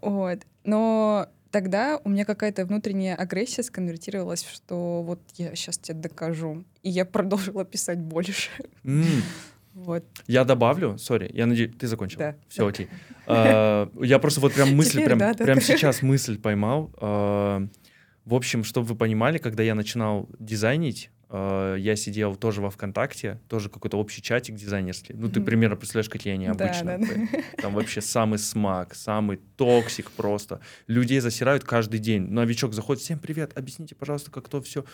[0.00, 0.40] Вот.
[0.64, 6.64] Но тогда у меня какая-то внутренняя агрессия сконвертировалась, что вот я сейчас тебе докажу.
[6.82, 8.50] И я продолжила писать больше.
[8.84, 9.04] М,
[9.74, 10.04] Вот.
[10.26, 12.18] Я добавлю, sorry, я надеюсь, ты закончил.
[12.18, 12.34] Да.
[12.48, 12.88] Все, окей.
[13.26, 16.90] А, Я просто вот прям мысль, прям, сейчас мысль поймал.
[17.00, 17.66] А,
[18.24, 23.40] В общем, чтобы вы понимали, когда я начинал дизайнить, а, я сидел тоже во ВКонтакте,
[23.48, 25.14] тоже какой-то общий чатик дизайнерский.
[25.16, 26.98] Ну, ты примерно представляешь, какие они Да, обычно.
[26.98, 27.42] да, да.
[27.62, 30.60] Там вообще самый смак, самый токсик просто.
[30.88, 32.22] Людей засирают каждый день.
[32.28, 34.84] Новичок заходит, всем привет, объясните, пожалуйста, как то все.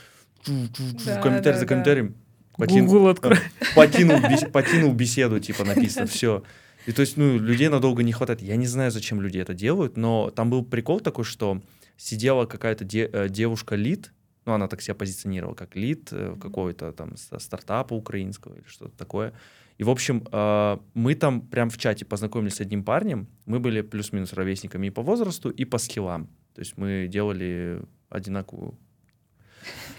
[0.47, 1.67] Да, комментарий да, за да.
[1.67, 2.15] комментарием.
[2.59, 3.39] Покин- Google открой.
[3.75, 6.43] покинул, бес- покинул беседу, типа написано, все.
[6.87, 8.41] И то есть, ну, людей надолго не хватает.
[8.41, 11.61] Я не знаю, зачем люди это делают, но там был прикол такой, что
[11.97, 14.13] сидела какая-то де- э, девушка-лид,
[14.47, 18.97] ну, она так себя позиционировала, как лид э, какого-то там ста- стартапа украинского или что-то
[18.97, 19.33] такое.
[19.77, 23.83] И, в общем, э, мы там прям в чате познакомились с одним парнем, мы были
[23.83, 26.29] плюс-минус ровесниками и по возрасту, и по скиллам.
[26.55, 28.79] То есть мы делали одинаковую...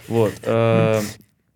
[0.07, 0.33] Вот.
[0.43, 1.01] э,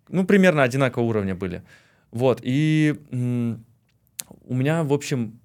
[0.08, 1.62] Ну, примерно одинакового уровня были.
[2.10, 2.40] Вот.
[2.44, 5.40] И у меня, в общем,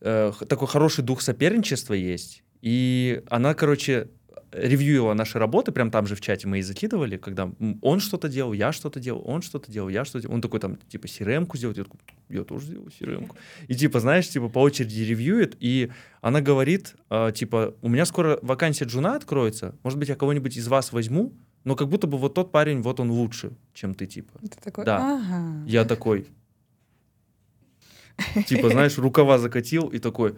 [0.00, 2.42] э, такой хороший дух соперничества есть.
[2.60, 4.08] И она, короче,
[4.52, 7.50] ревьюила наши работы, прям там же в чате мы и закидывали, когда
[7.82, 10.34] он что-то делал, я что-то делал, он что-то делал, я что-то делал.
[10.34, 13.30] Он такой там, типа, crm сделал, я такой, я тоже сделал crm
[13.68, 15.90] И, типа, знаешь, типа, по очереди ревьюет, и
[16.20, 20.68] она говорит, э, типа, у меня скоро вакансия джуна откроется, может быть, я кого-нибудь из
[20.68, 21.32] вас возьму,
[21.64, 24.38] но как будто бы вот тот парень, вот он лучше, чем ты, типа.
[24.40, 25.18] Ты такой, Да.
[25.18, 25.66] ага.
[25.66, 26.26] Я такой,
[28.46, 30.36] типа, знаешь, рукава закатил и такой,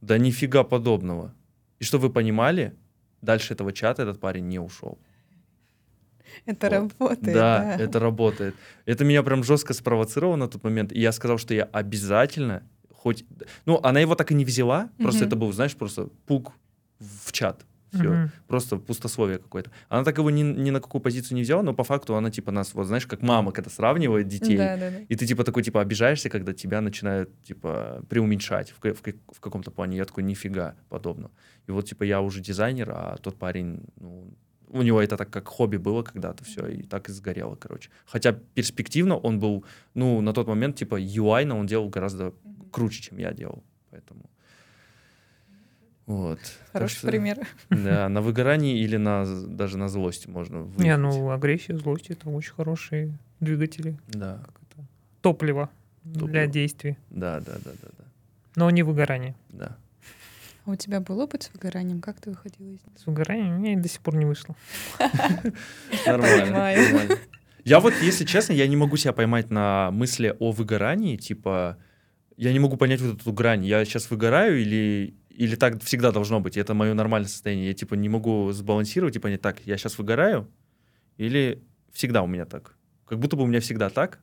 [0.00, 1.34] да нифига подобного.
[1.78, 2.74] И что вы понимали,
[3.22, 4.98] дальше этого чата этот парень не ушел.
[6.46, 6.72] Это Вот.
[7.00, 7.82] работает, да, да.
[7.82, 8.54] это работает.
[8.86, 10.92] Это меня прям жестко спровоцировало на тот момент.
[10.92, 12.62] И я сказал, что я обязательно,
[12.92, 13.24] хоть...
[13.66, 15.26] Ну, она его так и не взяла, просто Мгм.
[15.28, 16.52] это был, знаешь, просто пук
[16.98, 17.64] в чат.
[17.92, 18.30] Все, Мгм.
[18.46, 19.70] просто пустословие какое-то.
[19.88, 22.50] Она так его ни, ни на какую позицию не взяла, но по факту она типа
[22.52, 24.98] нас, вот знаешь, как мама, когда сравнивает детей, Да, да, да.
[25.08, 29.70] и ты типа такой типа обижаешься, когда тебя начинают типа преуменьшать в, в, в каком-то
[29.70, 29.96] плане.
[29.96, 31.30] Я такой нифига подобного.
[31.66, 34.34] И вот типа я уже дизайнер, а тот парень, ну,
[34.70, 37.88] у него это так как хобби было когда-то все, и так и сгорело, короче.
[38.04, 39.64] Хотя перспективно он был,
[39.94, 42.34] ну, на тот момент типа UI, но он делал гораздо
[42.70, 44.28] круче, чем я делал, поэтому.
[46.08, 46.38] Вот.
[46.40, 47.46] Так Хороший что, пример.
[47.70, 50.80] Да, на выгорании или на даже на злости можно выехать.
[50.84, 54.40] Не, ну агрессия, злость это очень хорошие двигатели, Да,
[54.72, 54.84] это,
[55.20, 55.68] топливо,
[56.04, 56.46] для Топливо.
[56.46, 58.04] действий, да, да, да, да, да.
[58.56, 59.34] но не выгорание.
[59.50, 59.76] да.
[60.64, 62.00] А у тебя был опыт с выгоранием?
[62.02, 62.92] Как ты выходила из него?
[62.98, 64.54] С выгоранием у меня и до сих пор не вышло.
[66.06, 66.82] Нормально, Понимаю.
[66.84, 67.16] нормально.
[67.64, 71.78] Я вот, если честно, я не могу себя поймать на мысли о выгорании, типа,
[72.36, 73.64] я не могу понять вот эту грань.
[73.64, 77.68] Я сейчас выгораю или, или так всегда должно быть, это мое нормальное состояние.
[77.68, 80.48] Я, типа, не могу сбалансировать и понять, так, я сейчас выгораю
[81.16, 81.62] или
[81.92, 82.74] всегда у меня так?
[83.06, 84.18] Как будто бы у меня всегда так.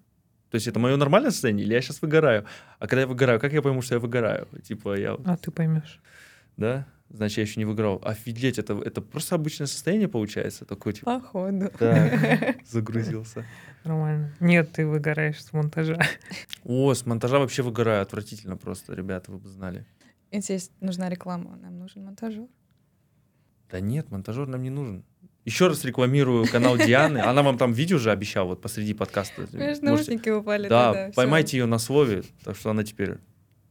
[0.51, 2.45] То есть это мое нормальное состояние или я сейчас выгораю?
[2.79, 4.47] А когда я выгораю, как я пойму, что я выгораю?
[4.63, 5.99] Типа, я, А ты поймешь.
[6.57, 6.85] да?
[7.09, 8.01] Значит, я еще не выиграл.
[8.03, 10.65] Офигеть, это, это просто обычное состояние получается.
[10.65, 11.69] Такое, типа, Походу.
[11.77, 13.45] так, загрузился.
[13.83, 14.33] Нормально.
[14.39, 15.99] Нет, ты выгораешь с монтажа.
[16.63, 19.85] О, с монтажа вообще выгораю отвратительно просто, ребята, вы бы знали.
[20.31, 22.47] Здесь нужна реклама, нам нужен монтажер.
[23.69, 25.03] Да нет, монтажер нам не нужен.
[25.45, 27.19] Еще раз рекламирую канал Дианы.
[27.19, 29.47] Она вам там видео же обещала вот посреди подкаста.
[29.47, 30.67] Конечно, наушники упали.
[30.67, 33.19] Да, да, поймайте ее на слове, так что она теперь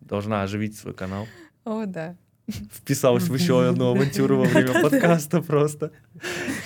[0.01, 1.27] должна оживить свой канал.
[1.65, 2.17] О, да.
[2.47, 5.93] Вписалась в еще одну авантюру во время подкаста просто.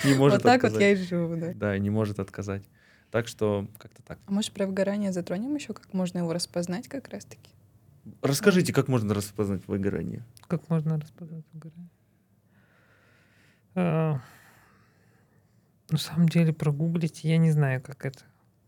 [0.03, 1.53] Не может вот так вот я и живу, да.
[1.55, 2.63] Да, не может отказать.
[3.11, 4.19] Так что как-то так.
[4.27, 7.49] А может, про выгорание затронем еще, как можно его распознать как раз-таки?
[8.21, 10.25] Расскажите, как можно распознать выгорание?
[10.47, 11.89] Как можно распознать выгорание?
[13.75, 14.19] А,
[15.89, 18.19] На самом деле прогуглить, я не знаю, как это,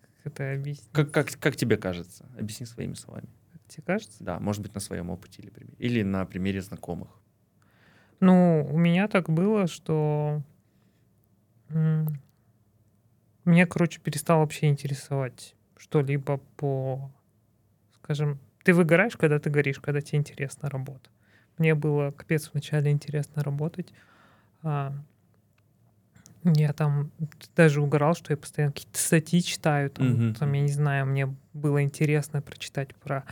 [0.01, 0.89] как это объяснить.
[0.91, 2.25] Как, как, как тебе кажется?
[2.37, 3.29] Объясни своими словами.
[3.51, 4.23] Как тебе кажется?
[4.23, 5.75] Да, может быть, на своем опыте или, примере.
[5.77, 7.09] или на примере знакомых.
[8.19, 10.43] Ну, у меня так было, что
[11.69, 12.07] м,
[13.45, 17.11] меня, короче, перестало вообще интересовать что-либо по,
[17.95, 21.09] скажем, ты выгораешь, когда ты горишь, когда тебе интересна работа.
[21.57, 23.93] Мне было капец вначале интересно работать.
[24.63, 24.93] А,
[26.43, 27.11] я там
[27.55, 30.35] даже угорал, что я постоянно какие-то статьи читаю, там, Мгм.
[30.35, 33.25] там, я не знаю, мне было интересно прочитать про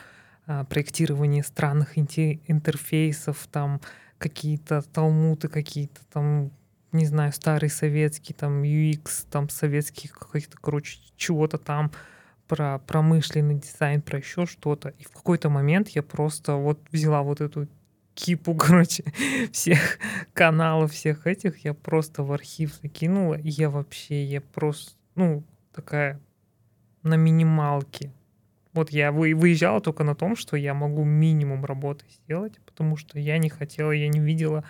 [0.45, 3.81] а, проектирование странных инте- интерфейсов, там
[4.17, 6.51] какие-то талмуты, какие-то там,
[6.91, 11.91] не знаю, старый советский, там UX, там советский каких-то, короче, чего-то там
[12.49, 14.89] про промышленный дизайн, про еще что-то.
[14.97, 17.67] И в какой-то момент я просто вот взяла вот эту
[18.15, 19.05] кипу, короче,
[19.53, 19.99] всех
[20.33, 25.43] каналов, всех этих, я просто в архив закинула, и я вообще, я просто, ну,
[25.73, 26.19] такая
[27.03, 28.11] на минималке.
[28.73, 33.19] Вот я вы, выезжала только на том, что я могу минимум работы сделать, потому что
[33.19, 34.63] я не хотела, я не видела,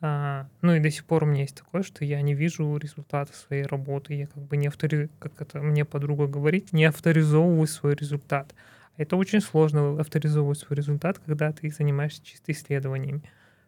[0.00, 3.32] а, ну и до сих пор у меня есть такое, что я не вижу результата
[3.34, 5.10] своей работы, я как бы не автори...
[5.18, 8.54] как это мне подруга говорит, не авторизовываю свой результат.
[8.96, 13.22] Это очень сложно авторизовывать свой результат, когда ты занимаешься чисто исследованиями,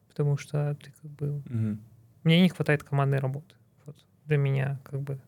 [0.08, 1.42] потому что ты как бы...
[1.46, 1.80] Мгм.
[2.24, 3.54] Мне не хватает командной работы.
[3.84, 3.96] Вот.
[4.26, 5.18] Для меня как бы...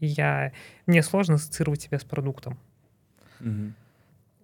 [0.00, 0.52] Я...
[0.86, 2.58] Мне сложно ассоциировать себя с продуктом.
[3.40, 3.74] Мгм.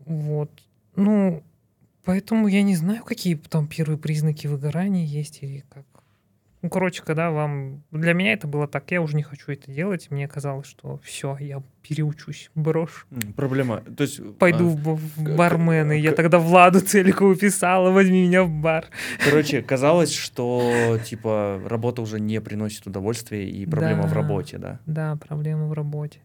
[0.05, 0.51] Вот.
[0.97, 1.43] Ну,
[2.05, 5.85] поэтому я не знаю, какие там первые признаки выгорания есть или как.
[6.63, 7.83] Ну, короче, когда вам...
[7.91, 10.13] Для меня это было так, я уже не хочу это делать.
[10.13, 13.05] Мне казалось, что все, я переучусь, брошу.
[13.11, 14.21] М, Проблема, то есть...
[14.39, 15.99] Пойду а, в, в к- бармены.
[15.99, 18.87] Я к- тогда Владу Целикову писала, возьми меня в бар.
[19.25, 24.15] Короче, казалось, что типа работа уже не приносит удовольствия и проблема в Да.
[24.15, 24.79] работе, да.
[24.87, 26.21] Да, проблема в работе.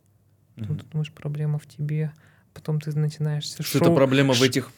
[0.55, 0.77] Мгм.
[0.77, 2.11] ты думаешь, проблема в тебе.
[2.53, 4.71] Потом ты начинаешь Что шоу, проблема в этих...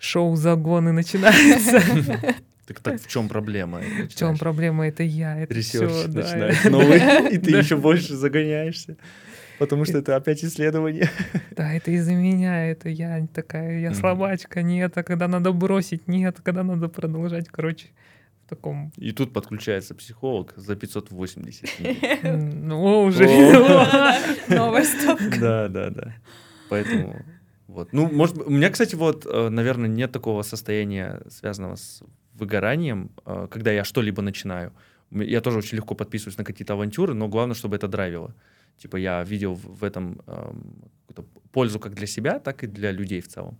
[0.00, 1.80] шоу загоны начинается.
[2.68, 3.80] Так, так в чем проблема?
[4.10, 4.86] В чем проблема?
[4.86, 5.38] Это я.
[5.38, 6.20] Это Ресерч все, да.
[6.20, 6.98] начинается новый,
[7.32, 8.98] и ты еще больше загоняешься.
[9.58, 11.08] Потому что это опять исследование.
[11.56, 16.36] Да, это из-за меня, это я такая, я слабачка, нет, а когда надо бросить, нет,
[16.38, 17.86] а когда надо продолжать, короче,
[18.44, 22.18] в таком, И тут подключается психолог за 580 тенге.
[22.22, 23.24] м, ну, уже.
[24.48, 25.40] Новая стопка.
[25.40, 26.14] Да, да, да.
[26.68, 27.16] Поэтому
[27.68, 27.92] вот.
[27.92, 32.02] Ну, может, у меня, кстати, вот, э, наверное, нет такого состояния, связанного с
[32.32, 34.72] выгоранием, э, когда я что-либо начинаю.
[35.10, 38.34] Я тоже очень легко подписываюсь на какие-то авантюры, но главное, чтобы это драйвило.
[38.78, 40.20] Типа я видел в этом
[41.06, 43.58] какую-то пользу как для себя, так и для людей в целом.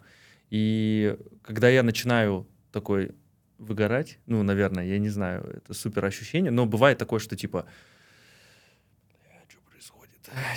[0.50, 3.12] И когда я начинаю такой
[3.58, 7.66] выгорать, ну, наверное, я не знаю, это супер ощущение, но бывает такое, что типа?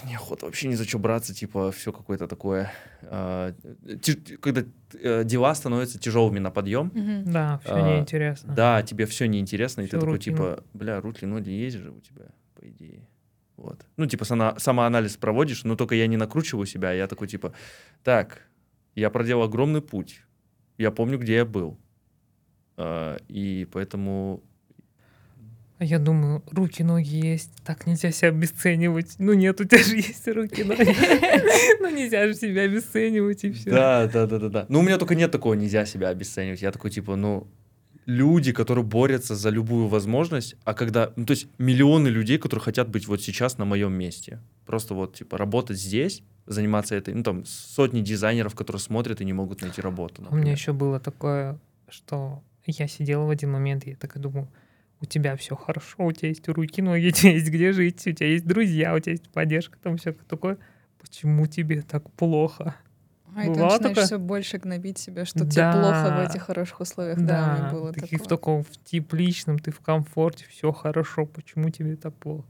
[0.06, 2.72] Неохота вообще ни за что браться, типа, все какое-то такое.
[3.04, 3.54] а,
[4.02, 4.64] ти- когда
[4.94, 7.32] э, дела становятся тяжелыми на подъем, Мгм.
[7.32, 8.54] да, все А, неинтересно.
[8.54, 12.00] да, тебе все неинтересно, и ты Всё такой, типа, бля, рут линоди есть же у
[12.00, 13.08] тебя, по идее.
[13.58, 13.86] Вот.
[13.98, 17.54] Ну, типа, сама, самоанализ проводишь, но только я не накручиваю себя, а я такой, типа,
[18.04, 18.48] так,
[18.96, 20.22] я проделал огромный путь,
[20.78, 21.78] я помню, где я был.
[22.78, 24.44] А, и поэтому
[25.82, 29.16] А я думаю, руки, ноги есть, так нельзя себя обесценивать.
[29.18, 30.96] Ну нет, у тебя же есть руки, ноги.
[31.80, 33.72] Ну нельзя же себя обесценивать и все.
[33.72, 34.66] Да, да, да, да, да.
[34.70, 36.62] Ну, у меня только нет такого, нельзя себя обесценивать.
[36.62, 37.48] Я такой, типа, ну,
[38.06, 42.88] люди, которые борются за любую возможность, а когда, ну, то есть миллионы людей, которые хотят
[42.88, 44.40] быть вот сейчас на моем месте.
[44.68, 49.34] Просто вот, типа, работать здесь, заниматься этой, ну, там, сотни дизайнеров, которые смотрят и не
[49.34, 50.18] могут найти работу.
[50.18, 50.56] У меня например.
[50.56, 51.58] еще было такое,
[51.90, 54.48] что я сидела в один момент, и я такая думаю,
[55.02, 58.12] у тебя все хорошо, у тебя есть руки, ноги, у тебя есть где жить, у
[58.12, 60.58] тебя есть друзья, у тебя есть поддержка, там все такое.
[61.00, 62.76] Почему тебе так плохо?
[63.36, 64.06] А, и ты Бывало начинаешь такое?
[64.06, 66.26] все больше гнобить себя, что тебе плохо в Да.
[66.30, 67.18] этих хороших условиях.
[67.20, 68.28] Да, меня было ты в такое.
[68.28, 72.46] таком в тепличном, ты в комфорте, все хорошо, почему тебе так плохо?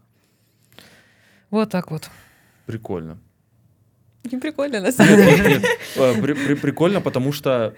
[1.49, 2.09] Вот так вот.
[2.65, 3.17] Прикольно.
[4.31, 5.61] Не прикольно, на самом деле.
[5.95, 7.73] э, при- при- прикольно, потому что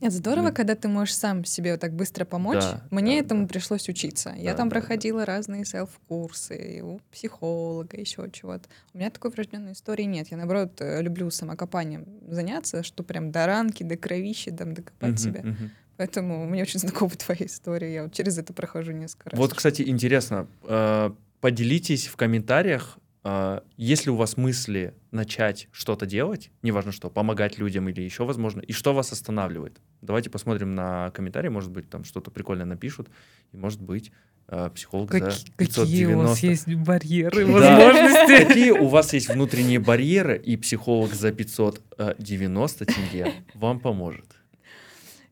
[0.00, 0.52] Нет, здорово, Ну.
[0.54, 2.60] когда ты можешь сам себе вот так быстро помочь.
[2.60, 3.48] Да, Мне да, этому да.
[3.48, 4.34] пришлось учиться.
[4.36, 4.80] Я Да, там да, да.
[4.80, 8.68] проходила разные селф-курсы у психолога, еще чего-то.
[8.92, 10.28] У меня такой врожденной истории нет.
[10.30, 15.16] Я, наоборот, э, люблю самокопанием заняться, что прям до ранки, до кровищи там докопать Мгм,
[15.18, 15.40] себя.
[15.42, 15.70] мгм.
[15.96, 17.94] Поэтому мне очень знакома твоя история.
[17.94, 19.38] Я вот через это прохожу несколько раз.
[19.38, 26.06] Вот, кстати, интересно, э, поделитесь в комментариях, э, есть ли у вас мысли начать что-то
[26.06, 29.80] делать, неважно что, помогать людям или еще возможно, и что вас останавливает.
[30.02, 33.08] Давайте посмотрим на комментарии, может быть, там что-то прикольное напишут,
[33.52, 34.12] и может быть
[34.48, 36.46] э, психолог за Каки- какие у вас 590.
[36.46, 37.52] есть барьеры, Да.
[37.52, 38.44] возможности?
[38.46, 44.26] Какие у вас есть внутренние барьеры, и психолог за 590 тенге вам поможет.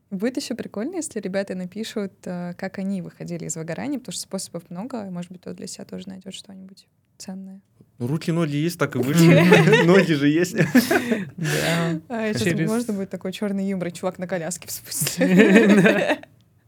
[0.09, 4.69] Будет еще прикольно, если ребята напишут, э, как они выходили из выгорания, потому что способов
[4.69, 6.87] много, и, может быть, кто для себя тоже найдет что-нибудь
[7.17, 7.61] ценное.
[8.03, 9.85] Ну, руки, ноги есть, так и вышли.
[9.85, 10.57] Ноги же есть.
[10.57, 12.01] Да.
[12.09, 16.19] А, сейчас можно будет такой черный юмор, чувак на коляске в смысле.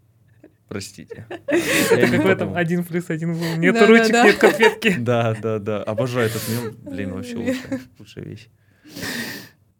[0.69, 1.27] Простите.
[1.47, 3.57] Это как в этом один плюс один был.
[3.57, 4.23] Нет ручек, да.
[4.23, 4.95] нет конфетки.
[4.99, 5.83] Да, да, да.
[5.83, 6.75] Обожаю этот мем.
[6.83, 8.47] Блин, вообще лучшая, лучшая вещь.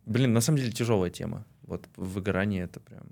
[0.06, 1.46] Блин, на самом деле тяжелая тема.
[1.64, 3.04] Вот выгорание это прям...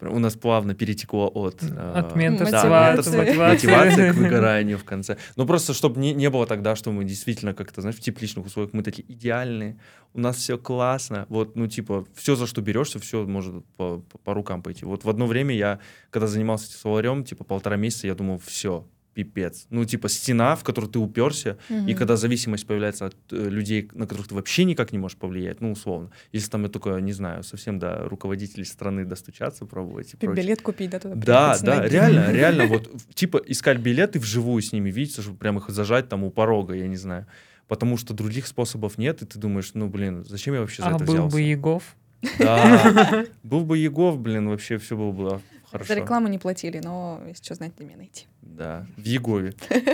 [0.00, 1.62] У нас плавно перетекло от...
[1.62, 3.36] э, От менторства, да, мотивации.
[3.36, 5.16] мотивации к выгоранию в конце.
[5.36, 8.72] Ну, просто, чтобы не, не было тогда, что мы действительно как-то, знаешь, в тепличных условиях
[8.72, 9.78] мы такие идеальные,
[10.14, 11.26] у нас все классно.
[11.28, 14.84] Вот, ну, типа, все, за что берешься, все может по, по- по рукам пойти.
[14.84, 15.78] Вот в одно время я,
[16.10, 18.86] когда занимался словарем, типа, полтора месяца, я думал, все,
[19.18, 19.66] пипец.
[19.70, 21.94] Ну, типа, стена, в которую ты уперся, и Мгм.
[21.94, 25.72] когда зависимость появляется от э, людей, на которых ты вообще никак не можешь повлиять, ну,
[25.72, 30.44] условно, если там я только, не знаю, совсем до руководителей страны достучаться, пробовать и прочее.
[30.44, 31.92] Билет купить, да, туда Да, да, ноги.
[31.92, 36.22] реально, реально, вот, типа, искать билеты вживую с ними, видеться, чтобы прям их зажать там
[36.22, 37.26] у порога, я не знаю.
[37.66, 40.94] Потому что других способов нет, и ты думаешь, ну, блин, зачем я вообще за А
[40.94, 41.36] это был взялся?
[41.36, 41.96] бы Егов.
[42.38, 45.40] Да, был бы Егов, блин, вообще все было бы
[45.70, 45.94] хорошо.
[45.94, 48.26] За рекламу не платили, но если что, знать, где меня найти.
[48.42, 49.54] Да, в Егове.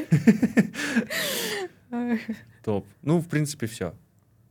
[2.65, 2.87] Топ.
[3.03, 3.95] Ну, в принципе, все.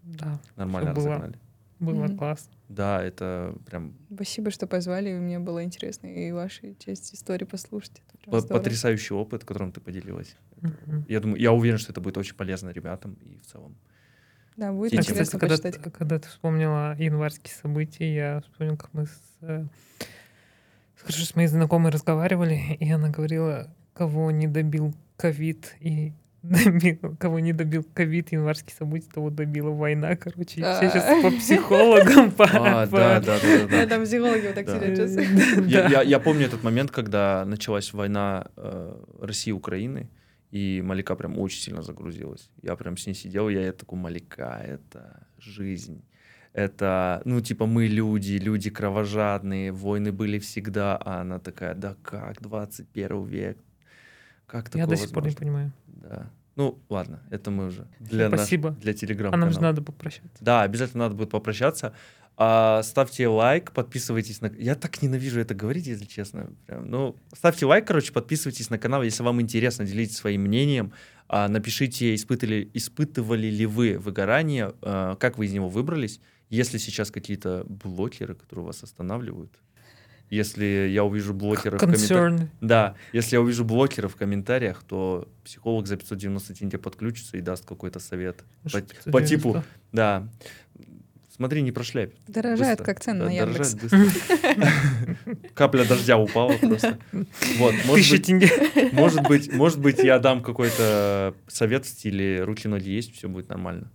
[0.04, 1.40] Да, Нормально разогнали.
[1.80, 2.18] было Мгм.
[2.18, 2.52] классно.
[2.70, 8.02] Да, это прям Спасибо, что позвали, и мне было интересно и ваши часть истории послушать.
[8.26, 10.36] Потрясающий опыт, которым ты поделилась.
[11.08, 13.76] Я думаю, я уверен, что это будет очень полезно ребятам и в целом.
[14.56, 15.94] Да, будет А, Интересно когда, почитать.
[15.94, 19.68] когда ты вспомнила январские события, я вспомнил, как мы с,
[21.06, 27.16] э, скажу, с моей знакомой разговаривали, и она говорила, кого не добил ковид и добил-
[27.20, 30.62] кого не добил ковид, январские события, того добила война, короче.
[30.62, 33.78] Все сейчас по психологам, по, А, по- да, да, да, да.
[33.82, 34.80] Я там психологи вот так Да.
[34.80, 35.66] сидят сейчас.
[35.68, 40.10] Я, я- я помню этот момент, когда началась война э, России и Украины,
[40.52, 42.50] и Малика прям очень сильно загрузилась.
[42.62, 46.04] Я прям с ней сидел, я такой, Малика, это жизнь.
[46.54, 52.42] Это, ну, типа, мы люди, люди кровожадные, войны были всегда, а она такая, да как,
[52.42, 53.58] 21 век,
[54.46, 55.74] как такое Я до сих пор не возможно?» понимаю.
[55.88, 56.30] Да.
[56.56, 58.72] Ну, ладно, это мы уже для, Спасибо.
[58.80, 60.30] для телеграм А нам же надо попрощаться.
[60.40, 61.94] да, обязательно надо будет попрощаться.
[62.36, 64.48] А, ставьте лайк, подписывайтесь на...
[64.58, 66.52] Я так ненавижу это говорить, если честно.
[66.66, 66.90] Прям.
[66.90, 70.94] Ну, ставьте лайк, короче, подписывайтесь на канал, если вам интересно, делитесь своим мнением.
[71.28, 76.20] А, напишите, испытывали, испытывали ли вы выгорание, а, как вы из него выбрались,
[76.54, 79.52] если сейчас какие-то блокеры, которые вас останавливают.
[80.30, 82.50] Если я увижу блокера в комментариях...
[82.62, 87.66] Да, если я увижу блокера в комментариях, то психолог за 590 тенге подключится и даст
[87.66, 88.44] какой-то совет.
[88.72, 90.28] По, по типу, да,
[91.36, 92.14] смотри, не прошляпь.
[92.28, 92.94] Дорожает, Быстро.
[92.94, 93.76] как цены Да, на Яндекс.
[95.56, 97.00] Капля дождя упала просто.
[97.58, 102.90] Вот, может быть, может быть, может быть, я дам какой-то совет в стиле руки ноги
[102.90, 103.92] есть, все будет нормально.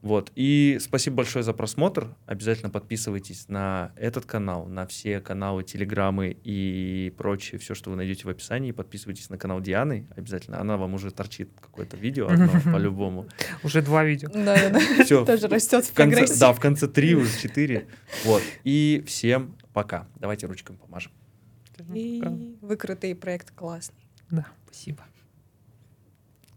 [0.00, 0.30] Вот.
[0.36, 2.14] И спасибо большое за просмотр.
[2.26, 8.24] Обязательно подписывайтесь на этот канал, на все каналы, телеграммы и прочее, все, что вы найдете
[8.24, 8.70] в описании.
[8.70, 10.60] Подписывайтесь на канал Дианы обязательно.
[10.60, 13.26] Она вам уже торчит какое-то видео одно по-любому.
[13.64, 14.28] Уже два видео.
[14.32, 14.78] Да-да-да.
[15.04, 15.24] Все.
[15.26, 17.88] Тоже растет в конце, да, в конце три, уже четыре.
[18.24, 18.42] Вот.
[18.62, 20.06] И всем пока.
[20.16, 21.12] Давайте ручками помажем.
[21.92, 24.08] И вы крутые, проект классный.
[24.30, 25.04] Да, спасибо.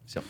[0.05, 0.21] Все.